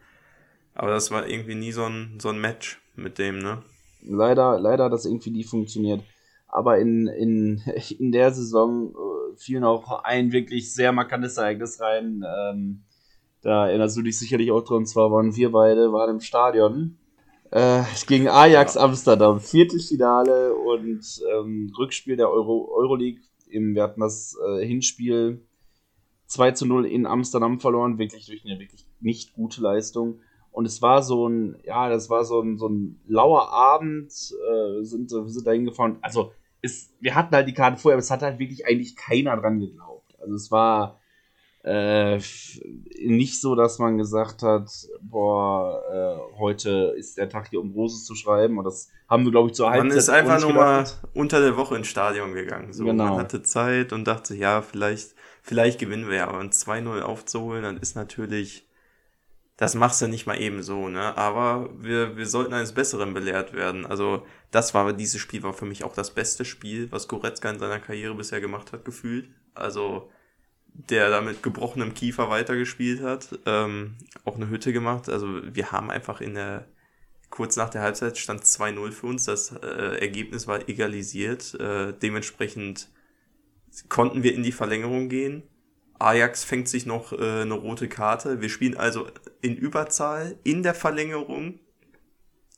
[0.73, 3.61] Aber das war irgendwie nie so ein, so ein Match mit dem, ne?
[4.03, 6.01] Leider, leider hat das irgendwie nie funktioniert.
[6.47, 7.61] Aber in, in,
[7.99, 12.23] in der Saison äh, fiel noch ein wirklich sehr markantes Ereignis rein.
[12.25, 12.83] Ähm,
[13.41, 14.79] da erinnerst du dich sicherlich auch dran.
[14.79, 16.97] Und zwar waren wir beide waren im Stadion.
[17.51, 18.81] Äh, gegen Ajax ja.
[18.81, 19.39] Amsterdam.
[19.39, 23.21] Viertelfinale und ähm, Rückspiel der Euro, Euroleague.
[23.47, 25.45] Im, wir hatten das äh, Hinspiel
[26.27, 27.97] 2 zu 0 in Amsterdam verloren.
[27.97, 30.19] Wirklich durch eine wirklich nicht gute Leistung.
[30.51, 34.83] Und es war so ein, ja, das war so ein, so ein lauer Abend, äh,
[34.83, 35.97] sind, sind da hingefahren.
[36.01, 39.37] Also, es, wir hatten halt die Karte vorher, aber es hat halt wirklich eigentlich keiner
[39.37, 40.15] dran geglaubt.
[40.19, 41.01] Also, es war
[41.63, 42.19] äh,
[43.05, 44.69] nicht so, dass man gesagt hat,
[45.01, 48.57] boah, äh, heute ist der Tag hier, um Roses zu schreiben.
[48.57, 51.57] Und das haben wir, glaube ich, zur Halbzeit Man ist einfach nur mal unter der
[51.57, 52.73] Woche ins Stadion gegangen.
[52.73, 53.05] So, genau.
[53.05, 56.27] Man hatte Zeit und dachte, ja, vielleicht, vielleicht gewinnen wir ja.
[56.27, 58.67] Aber ein 2-0 aufzuholen, dann ist natürlich
[59.61, 61.15] das machst du nicht mal eben so, ne?
[61.15, 63.85] Aber wir, wir sollten eines Besseren belehrt werden.
[63.85, 67.59] Also, das war, dieses Spiel war für mich auch das beste Spiel, was Goretzka in
[67.59, 69.29] seiner Karriere bisher gemacht hat, gefühlt.
[69.53, 70.09] Also,
[70.65, 75.09] der da mit gebrochenem Kiefer weitergespielt hat, ähm, auch eine Hütte gemacht.
[75.09, 76.65] Also, wir haben einfach in der,
[77.29, 79.25] kurz nach der Halbzeit stand 2-0 für uns.
[79.25, 81.53] Das äh, Ergebnis war egalisiert.
[81.59, 82.89] Äh, dementsprechend
[83.89, 85.43] konnten wir in die Verlängerung gehen.
[86.01, 88.41] Ajax fängt sich noch äh, eine rote Karte.
[88.41, 89.07] Wir spielen also
[89.41, 91.59] in Überzahl in der Verlängerung.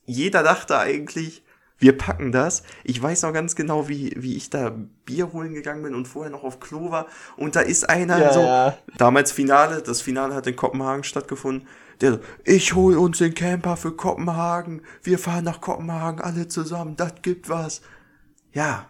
[0.05, 1.43] Jeder dachte eigentlich,
[1.77, 2.63] wir packen das.
[2.83, 4.73] Ich weiß noch ganz genau, wie, wie ich da
[5.05, 7.07] Bier holen gegangen bin und vorher noch auf Klo war.
[7.35, 8.77] Und da ist einer ja, so, ja.
[8.97, 11.67] damals Finale, das Finale hat in Kopenhagen stattgefunden.
[11.99, 14.81] Der so, ich hol uns den Camper für Kopenhagen.
[15.03, 16.95] Wir fahren nach Kopenhagen alle zusammen.
[16.95, 17.81] Das gibt was.
[18.53, 18.87] Ja,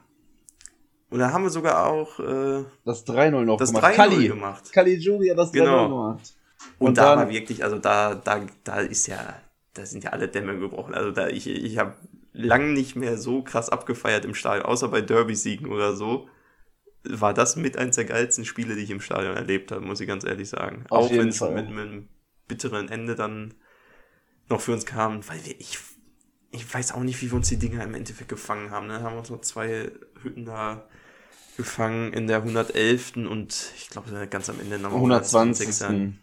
[1.14, 3.96] und da haben wir sogar auch äh, das 3-0 noch das gemacht.
[3.96, 4.74] 3 gemacht.
[4.74, 5.90] Kali Julia das 3-0 genau.
[5.90, 6.34] gemacht.
[6.80, 9.36] Und, und da war wirklich, also da, da, da ist ja,
[9.76, 10.96] da sind ja alle Dämme gebrochen.
[10.96, 11.94] Also da, ich, ich habe
[12.32, 16.28] lang nicht mehr so krass abgefeiert im Stadion, außer bei Derby-Siegen oder so.
[17.04, 20.08] War das mit eins der geilsten Spiele, die ich im Stadion erlebt habe, muss ich
[20.08, 20.86] ganz ehrlich sagen.
[20.90, 22.10] Auf auch wenn es mit, mit einem
[22.48, 23.54] bitteren Ende dann
[24.50, 25.78] noch für uns kam, weil wir, ich,
[26.50, 28.88] ich weiß auch nicht, wie wir uns die Dinger im Endeffekt gefangen haben.
[28.88, 29.04] Ne?
[29.04, 29.92] Haben wir uns noch zwei
[30.24, 30.88] Hütten da
[31.58, 33.18] gefangen in der 111.
[33.18, 35.68] und ich glaube ganz am Ende nochmal 120.
[35.68, 36.20] 120.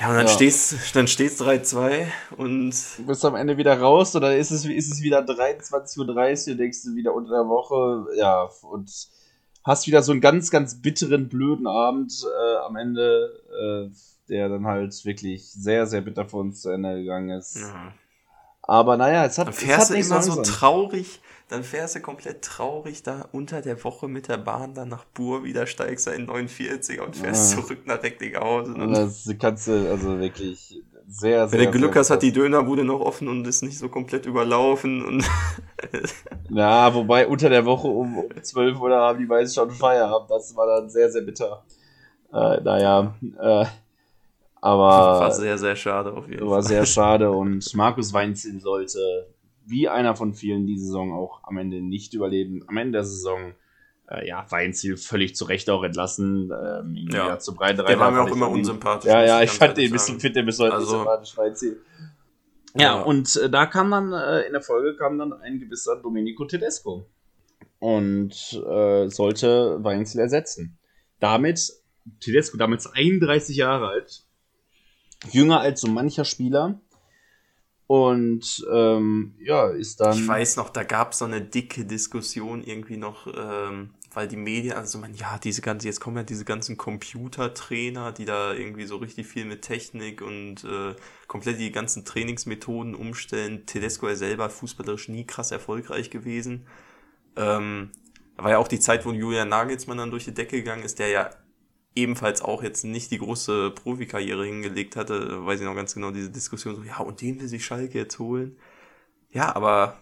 [0.00, 0.32] Ja, und dann ja.
[0.32, 2.06] steht's, dann steht's 3-2
[2.36, 2.72] und.
[2.98, 6.84] Du bist am Ende wieder raus oder ist es, ist es wieder 23.30 Uhr, denkst
[6.84, 8.90] du wieder unter der Woche, ja, und
[9.64, 13.94] hast wieder so einen ganz, ganz bitteren, blöden Abend äh, am Ende, äh,
[14.28, 17.56] der dann halt wirklich sehr, sehr bitter für uns zu Ende gegangen ist.
[17.56, 17.92] Ja.
[18.68, 19.48] Aber naja, es hat.
[19.48, 24.06] Dann fährst du immer so traurig dann fährst du komplett traurig da unter der Woche
[24.06, 27.62] mit der Bahn dann nach Bur, wieder steigst du in 49 und fährst ja.
[27.62, 28.92] zurück nach Recklinghausen.
[28.92, 31.58] Das kannst du also wirklich sehr, sehr.
[31.58, 35.02] Wenn du Glück hast, hat die Dönerbude noch offen und ist nicht so komplett überlaufen
[35.02, 35.24] und.
[36.50, 40.30] ja, wobei unter der Woche um, um 12 Uhr haben die meisten schon Feierabend.
[40.30, 41.64] Das war dann sehr, sehr bitter.
[42.30, 43.64] Äh, naja, äh,
[44.60, 45.20] aber.
[45.20, 46.48] War sehr, sehr schade auf jeden Fall.
[46.48, 49.28] War sehr schade und Markus Weinzin sollte
[49.68, 52.64] wie einer von vielen die Saison auch am Ende nicht überleben.
[52.68, 53.52] Am Ende der Saison,
[54.08, 56.50] äh, ja, Weinziel völlig zu Recht auch entlassen.
[56.50, 59.10] Ähm, ja, zu breit Der war mir auch immer unsympathisch.
[59.10, 61.80] Ja, ja, ich fand den bisschen, finde den bis heute also, sympathisch, Weinziel.
[62.74, 65.96] Ja, ja, und äh, da kam dann, äh, in der Folge kam dann ein gewisser
[65.96, 67.06] Domenico Tedesco
[67.78, 68.32] und
[68.66, 70.78] äh, sollte Weinziel ersetzen.
[71.20, 71.72] Damit,
[72.20, 74.24] Tedesco damals 31 Jahre alt,
[75.30, 76.80] jünger als so mancher Spieler,
[77.86, 80.18] und ähm, ja, ist dann.
[80.18, 84.36] Ich weiß noch, da gab es so eine dicke Diskussion irgendwie noch ähm, weil die
[84.36, 88.86] Medien, also man, ja, diese ganzen, jetzt kommen ja diese ganzen Computertrainer, die da irgendwie
[88.86, 90.94] so richtig viel mit Technik und äh,
[91.26, 93.66] komplett die ganzen Trainingsmethoden umstellen.
[93.66, 96.66] Tedesco ja selber fußballerisch nie krass erfolgreich gewesen.
[97.36, 97.90] Ähm,
[98.36, 101.08] war ja auch die Zeit, wo Julian Nagelsmann dann durch die Decke gegangen ist, der
[101.08, 101.30] ja
[101.94, 106.30] ebenfalls auch jetzt nicht die große Profikarriere hingelegt hatte, weiß ich noch ganz genau, diese
[106.30, 108.56] Diskussion so, ja, und den will sich Schalke jetzt holen.
[109.30, 109.98] Ja, aber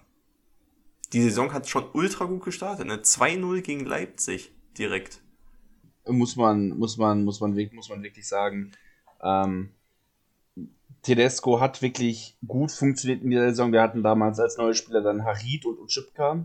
[1.13, 2.97] die Saison hat schon ultra gut gestartet, ne?
[2.97, 5.21] 2-0 gegen Leipzig direkt.
[6.07, 8.73] Muss man, muss man, muss man, muss man wirklich sagen,
[9.23, 9.71] ähm,
[11.03, 13.73] Tedesco hat wirklich gut funktioniert in dieser Saison.
[13.73, 16.45] Wir hatten damals als neue Spieler dann Harid und Utschipka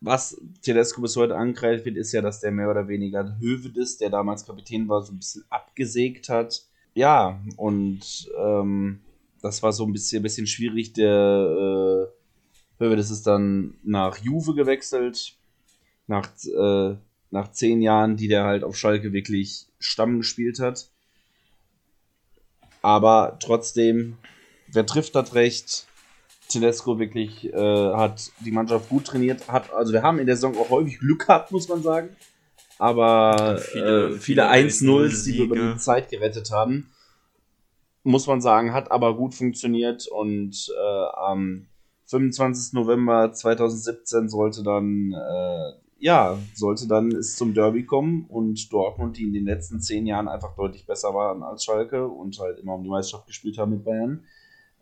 [0.00, 4.10] was Tedesco bis heute angreift wird, ist ja, dass der mehr oder weniger Hövedes, der
[4.10, 6.64] damals Kapitän war, so ein bisschen abgesägt hat.
[6.94, 9.00] Ja, und ähm,
[9.42, 10.92] das war so ein bisschen, bisschen schwierig.
[10.92, 12.08] Der
[12.78, 15.36] äh, Hövedes ist dann nach Juve gewechselt.
[16.06, 16.96] Nach, äh,
[17.30, 20.90] nach zehn Jahren, die der halt auf Schalke wirklich Stamm gespielt hat.
[22.82, 24.16] Aber trotzdem,
[24.68, 25.87] wer trifft das recht?
[26.48, 30.56] Tedesco wirklich äh, hat die Mannschaft gut trainiert, hat, also wir haben in der Saison
[30.56, 32.10] auch häufig Glück gehabt, muss man sagen.
[32.78, 36.88] Aber viele, äh, viele 1-0s, die wir über die Zeit gerettet haben,
[38.04, 41.66] muss man sagen, hat aber gut funktioniert und äh, am
[42.06, 42.72] 25.
[42.72, 49.24] November 2017 sollte dann, äh, ja, sollte dann es zum Derby kommen und Dortmund, die
[49.24, 52.82] in den letzten zehn Jahren einfach deutlich besser waren als Schalke und halt immer um
[52.82, 54.24] die Meisterschaft gespielt haben mit Bayern,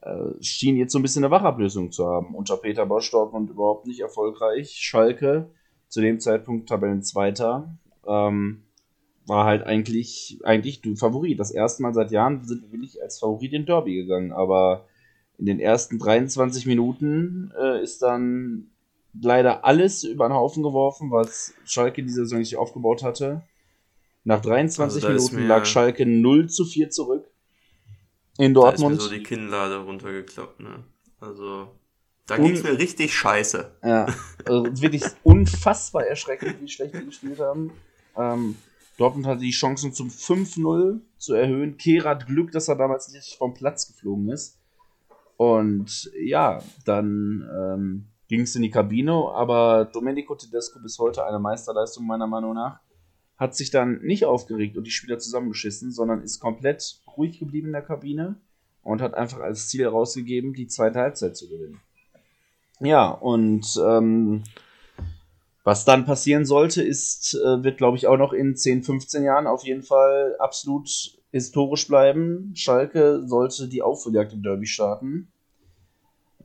[0.07, 2.35] äh, schien jetzt so ein bisschen eine Wachablösung zu haben.
[2.35, 4.77] Unter Peter Bosch Dortmund überhaupt nicht erfolgreich.
[4.79, 5.51] Schalke,
[5.89, 7.77] zu dem Zeitpunkt Tabellenzweiter,
[8.07, 8.63] ähm,
[9.27, 11.41] war halt eigentlich, eigentlich du Favorit.
[11.41, 14.87] Das erste Mal seit Jahren sind wir wirklich als Favorit in Derby gegangen, aber
[15.39, 18.71] in den ersten 23 Minuten äh, ist dann
[19.21, 23.43] leider alles über den Haufen geworfen, was Schalke diese Saison nicht aufgebaut hatte.
[24.25, 27.29] Nach 23 also Minuten lag Schalke 0 zu 4 zurück.
[28.39, 29.01] In Dortmund.
[29.01, 30.84] Da ist mir so die Kinnlade runtergeklappt, ne?
[31.20, 31.68] Also,
[32.26, 33.76] da ging es mir richtig scheiße.
[33.82, 34.07] Ja,
[34.45, 37.72] also wirklich unfassbar erschreckend, wie schlecht die gespielt haben.
[38.16, 38.57] Ähm,
[38.99, 41.76] Dortmund hatte die Chancen zum 5-0 zu erhöhen.
[41.76, 44.59] Kehrer hat Glück, dass er damals nicht vom Platz geflogen ist.
[45.37, 51.39] Und ja, dann ähm, ging es in die Kabine, aber Domenico Tedesco bis heute eine
[51.39, 52.80] Meisterleistung meiner Meinung nach
[53.37, 57.72] hat sich dann nicht aufgeregt und die Spieler zusammengeschissen, sondern ist komplett ruhig geblieben in
[57.72, 58.37] der Kabine
[58.82, 61.80] und hat einfach als Ziel rausgegeben, die zweite Halbzeit zu gewinnen.
[62.80, 64.45] Ja, und ähm,
[65.64, 69.47] was dann passieren sollte, ist, äh, wird glaube ich auch noch in 10, 15 Jahren
[69.47, 70.89] auf jeden Fall absolut
[71.32, 72.53] historisch bleiben.
[72.55, 75.32] Schalke sollte die Aufholjagd im Derby starten.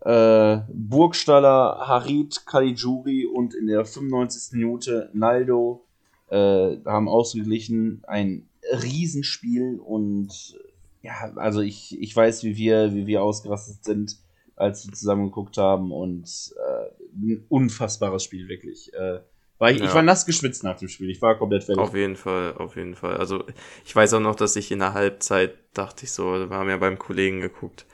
[0.02, 4.54] Äh, Burgstaller, Harid, Caligiuri und in der 95.
[4.54, 5.86] Minute Naldo
[6.32, 8.04] äh, haben ausgeglichen.
[8.08, 10.58] Ein Riesenspiel und
[11.02, 14.18] ja, also ich, ich weiß, wie wir, wie wir ausgerastet sind,
[14.56, 18.94] als wir zusammen geguckt haben und äh, ein unfassbares Spiel, wirklich.
[18.94, 19.20] Äh,
[19.58, 19.86] war ich, ja.
[19.86, 21.10] ich war nass geschwitzt nach dem Spiel.
[21.10, 21.84] Ich war komplett fertig.
[21.84, 23.18] Auf jeden Fall, auf jeden Fall.
[23.18, 23.44] Also
[23.86, 26.78] ich weiß auch noch, dass ich in der Halbzeit dachte ich so, wir haben ja
[26.78, 27.86] beim Kollegen geguckt,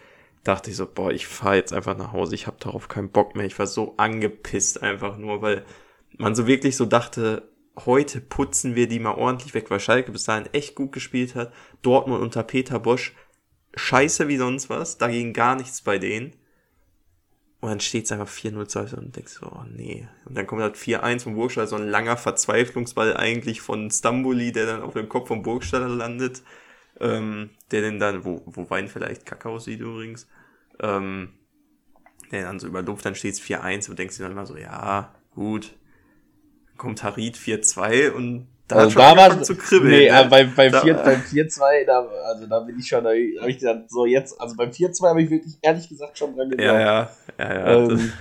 [0.44, 2.36] dachte ich so, boah, ich fahre jetzt einfach nach Hause.
[2.36, 3.46] Ich habe darauf keinen Bock mehr.
[3.46, 5.66] Ich war so angepisst einfach nur, weil
[6.18, 7.50] man so wirklich so dachte,
[7.86, 11.54] heute putzen wir die mal ordentlich weg, weil Schalke bis dahin echt gut gespielt hat.
[11.82, 13.14] Dortmund unter Peter Bosch
[13.76, 16.34] scheiße wie sonst was, da ging gar nichts bei denen.
[17.60, 20.08] Und dann steht es einfach 4-0 zu und denkst so, oh nee.
[20.26, 24.68] Und dann kommt halt 4-1 von Burgstaller, so ein langer Verzweiflungsball eigentlich von Stamboli, der
[24.68, 26.44] dann auf dem Kopf von Burgstaller landet.
[27.00, 30.28] Ähm, der denn dann, wo, wo Wein vielleicht Kakao sieht übrigens,
[30.80, 31.34] ähm,
[32.32, 34.58] der dann so über Luft, dann steht es 4-1 und denkst dir dann immer so,
[34.58, 35.76] ja, gut,
[36.78, 39.92] kommt Harid 4-2 und da also hat schon da war, zu kribbeln.
[39.92, 40.28] Nee, ne?
[40.30, 43.60] beim, beim, da, 4, beim 4-2, da, also da bin ich schon, da habe ich
[43.60, 46.66] gesagt, so jetzt, also beim 4-2 habe ich wirklich ehrlich gesagt schon dran gedacht.
[46.66, 47.10] Ja, ja,
[47.40, 47.90] ja, ja.
[47.90, 48.12] Ähm,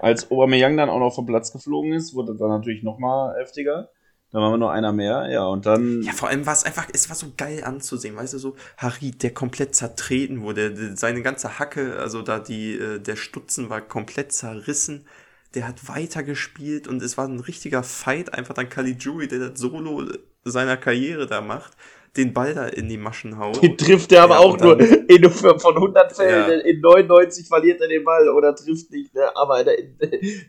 [0.00, 3.90] als Aubameyang dann auch noch vom Platz geflogen ist, wurde dann natürlich noch mal heftiger.
[4.32, 6.02] Dann waren wir noch einer mehr, ja, und dann.
[6.02, 9.22] Ja, vor allem war es einfach, es war so geil anzusehen, weißt du, so Harid,
[9.22, 14.32] der komplett zertreten wurde, seine ganze Hacke, also da die, äh, der Stutzen war komplett
[14.32, 15.06] zerrissen
[15.54, 20.04] der hat weitergespielt und es war ein richtiger Fight, einfach dann Caligiuri, der das Solo
[20.44, 21.76] seiner Karriere da macht,
[22.16, 23.62] den Ball da in die Maschen haut.
[23.62, 24.78] Den trifft er aber ja, auch nur
[25.08, 26.64] in, von 100 Fällen, ja.
[26.64, 29.34] in 99 verliert er den Ball oder trifft nicht, ne?
[29.34, 29.72] aber da,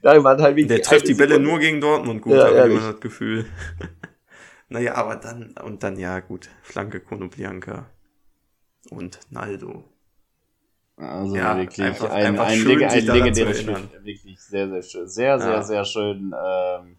[0.01, 2.77] da war halt wirklich Der trifft die Bälle nur gegen Dortmund gut, ja, habe ich
[2.77, 3.45] immer das Gefühl.
[4.69, 7.89] naja, aber dann, und dann, ja gut, Flanke Konoplianka
[8.89, 9.85] und Naldo.
[10.95, 13.77] Also ja, wirklich einfach, ein, ein, schön, ein legendäres Spiel.
[14.03, 15.07] Wirklich sehr, sehr schön.
[15.07, 15.61] Sehr, sehr, ja.
[15.63, 16.33] sehr schön.
[16.33, 16.97] Ähm,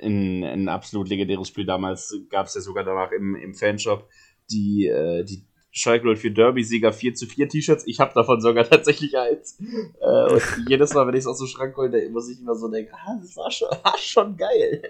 [0.00, 1.64] ein, ein absolut legendäres Spiel.
[1.64, 4.08] Damals gab es ja sogar danach im, im Fanshop
[4.50, 7.86] die, äh, die Schalke 04 Derby-Sieger 4 zu 4 T-Shirts.
[7.86, 9.58] Ich habe davon sogar tatsächlich eins.
[10.00, 12.68] Äh, und jedes Mal, wenn ich es aus dem Schrank hole, muss ich immer so
[12.68, 14.82] denken, ah, das war schon, war schon geil.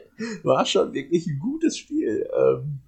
[0.43, 2.28] War schon wirklich ein gutes Spiel.
[2.36, 2.80] Ähm,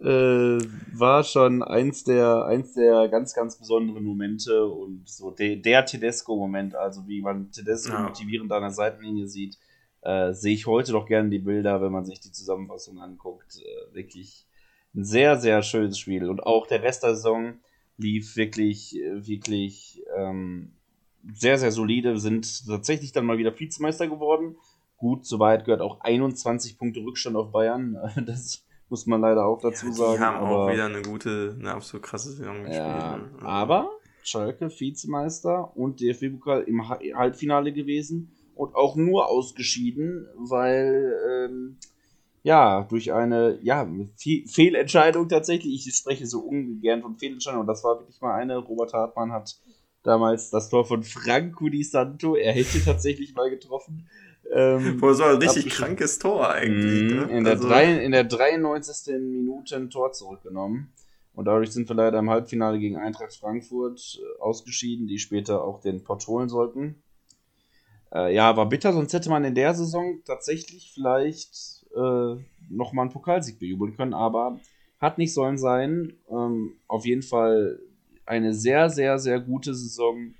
[0.00, 0.58] äh,
[0.92, 6.74] war schon eins der, eins der ganz, ganz besonderen Momente und so de, der Tedesco-Moment,
[6.74, 8.02] also wie man Tedesco ja.
[8.02, 9.58] motivierend an der Seitenlinie sieht,
[10.02, 13.60] äh, sehe ich heute doch gerne die Bilder, wenn man sich die Zusammenfassung anguckt.
[13.60, 14.46] Äh, wirklich
[14.94, 16.28] ein sehr, sehr schönes Spiel.
[16.28, 17.54] Und auch der Rest der Saison
[17.98, 20.72] lief wirklich, wirklich ähm,
[21.32, 22.12] sehr, sehr solide.
[22.12, 24.56] Wir sind tatsächlich dann mal wieder Vizemeister geworden.
[24.96, 27.96] Gut, soweit gehört auch 21 Punkte Rückstand auf Bayern.
[28.26, 30.14] Das muss man leider auch dazu ja, die sagen.
[30.14, 32.78] Die haben aber, auch wieder eine gute, eine absolut krasse Saison gespielt.
[32.78, 33.30] Ja, ne?
[33.42, 33.90] Aber
[34.22, 41.76] Schalke Vizemeister und DFB-Pokal im Halbfinale gewesen und auch nur ausgeschieden, weil ähm,
[42.42, 43.88] ja durch eine ja
[44.46, 45.86] Fehlentscheidung tatsächlich.
[45.86, 48.56] Ich spreche so ungern von Fehlentscheidung und das war wirklich mal eine.
[48.56, 49.56] Robert Hartmann hat
[50.06, 54.08] damals das Tor von Franco Di Santo, er hätte tatsächlich mal getroffen,
[54.52, 57.12] ähm, Boah, so ein richtig krankes Tor eigentlich.
[57.12, 57.16] Mhm.
[57.16, 57.38] Ne?
[57.38, 59.14] In, der also, drei, in der 93.
[59.20, 60.92] Minute ein Tor zurückgenommen.
[61.34, 65.80] Und dadurch sind wir leider im Halbfinale gegen Eintracht Frankfurt äh, ausgeschieden, die später auch
[65.80, 67.02] den Pott holen sollten.
[68.12, 72.36] Äh, ja, war bitter, sonst hätte man in der Saison tatsächlich vielleicht äh,
[72.70, 74.58] nochmal einen Pokalsieg bejubeln können, aber
[74.98, 76.14] hat nicht sollen sein.
[76.30, 77.80] Ähm, auf jeden Fall
[78.24, 80.34] eine sehr, sehr, sehr gute Saison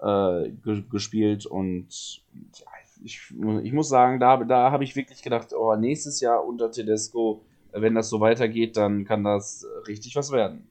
[0.00, 0.50] äh,
[0.90, 2.22] gespielt und
[2.58, 2.66] ja,
[3.04, 3.32] ich,
[3.62, 7.94] ich muss sagen, da, da habe ich wirklich gedacht, oh, nächstes Jahr unter Tedesco, wenn
[7.94, 10.68] das so weitergeht, dann kann das richtig was werden.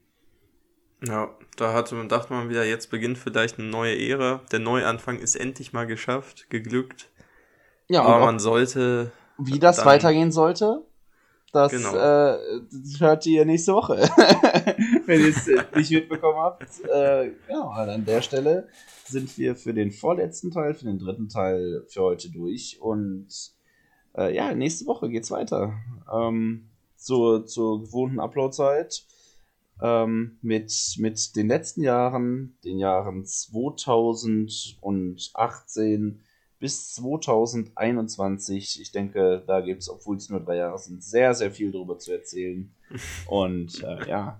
[1.06, 4.40] Ja, da hatte man, dachte man wieder, jetzt beginnt vielleicht eine neue Ära.
[4.50, 7.10] Der Neuanfang ist endlich mal geschafft, geglückt.
[7.88, 9.12] Ja, aber man sollte.
[9.38, 10.82] Wie das weitergehen sollte,
[11.52, 11.94] das, genau.
[11.94, 12.38] äh,
[12.70, 13.96] das hört ihr nächste Woche.
[15.06, 15.46] Wenn ihr es
[15.76, 16.66] nicht mitbekommen habt.
[16.84, 18.68] Äh, ja, an der Stelle
[19.04, 22.78] sind wir für den vorletzten Teil, für den dritten Teil für heute durch.
[22.80, 23.52] Und
[24.16, 25.74] äh, ja, nächste Woche geht's weiter.
[26.12, 29.04] Ähm, zur, zur gewohnten Uploadzeit.
[29.82, 36.20] Ähm, mit, mit den letzten Jahren, den Jahren 2018
[36.60, 38.80] bis 2021.
[38.80, 41.98] Ich denke, da gibt es, obwohl es nur drei Jahre sind, sehr, sehr viel darüber
[41.98, 42.72] zu erzählen.
[43.26, 44.34] Und äh, ja, äh,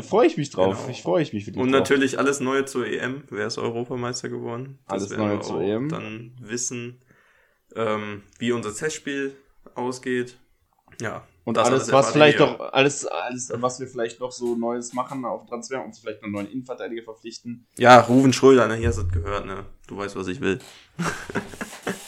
[0.00, 0.76] freue ich mich drauf.
[0.76, 0.88] Genau.
[0.90, 1.80] Ich freue mich für die Und drauf.
[1.80, 3.24] natürlich alles Neue zur EM.
[3.30, 4.78] Wer ist Europameister geworden?
[4.88, 5.88] Das alles Neue zur EM.
[5.88, 7.00] Dann wissen,
[7.74, 9.34] ähm, wie unser Testspiel
[9.74, 10.38] ausgeht.
[11.00, 11.26] Ja.
[11.44, 15.24] Und alles, alles was vielleicht noch, alles, alles, was wir vielleicht noch so Neues machen
[15.24, 17.66] auf Transfer und vielleicht einen neuen Innenverteidiger verpflichten.
[17.78, 19.64] Ja, Ruven Schröder, ne, hier hast du es gehört, ne?
[19.86, 20.58] Du weißt, was ich will.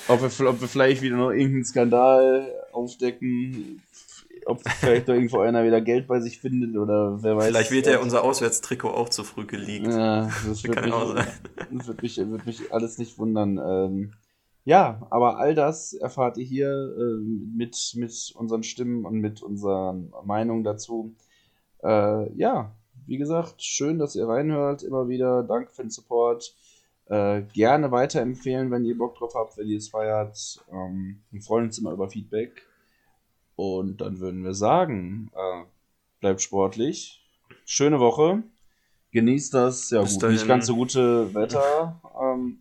[0.09, 3.81] ob, wir, ob wir vielleicht wieder noch irgendeinen Skandal aufdecken,
[4.51, 7.47] ob vielleicht noch irgendwo einer wieder Geld bei sich findet oder wer weiß.
[7.47, 9.87] Vielleicht wird ja unser Auswärtstrikot auch zu früh geleakt.
[9.87, 11.27] Ja, das, wird, mich, auch sein.
[11.73, 13.59] das wird, mich, wird mich alles nicht wundern.
[13.59, 14.13] Ähm,
[14.65, 17.25] ja, aber all das erfahrt ihr hier äh,
[17.57, 21.15] mit, mit unseren Stimmen und mit unseren Meinungen dazu.
[21.83, 22.75] Äh, ja,
[23.07, 24.83] wie gesagt, schön, dass ihr reinhört.
[24.83, 25.43] Immer wieder.
[25.43, 26.55] Danke für den Support.
[27.07, 30.65] Äh, gerne weiterempfehlen, wenn ihr Bock drauf habt, wenn ihr es feiert.
[30.71, 32.70] Ähm, wir freuen uns immer über Feedback.
[33.61, 35.65] Und dann würden wir sagen, äh,
[36.21, 37.23] bleibt sportlich.
[37.67, 38.43] Schöne Woche.
[39.13, 42.01] Genießt das, ja gut, nicht ganz so gute Wetter.
[42.19, 42.61] Ähm,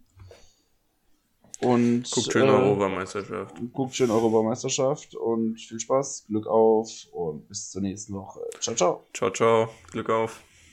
[1.62, 3.56] und guckt schön äh, Europameisterschaft.
[3.72, 8.42] Guckt schön Europameisterschaft und viel Spaß, Glück auf und bis zur nächsten Woche.
[8.60, 9.06] Ciao, ciao.
[9.14, 9.70] Ciao, ciao.
[9.92, 10.42] Glück auf.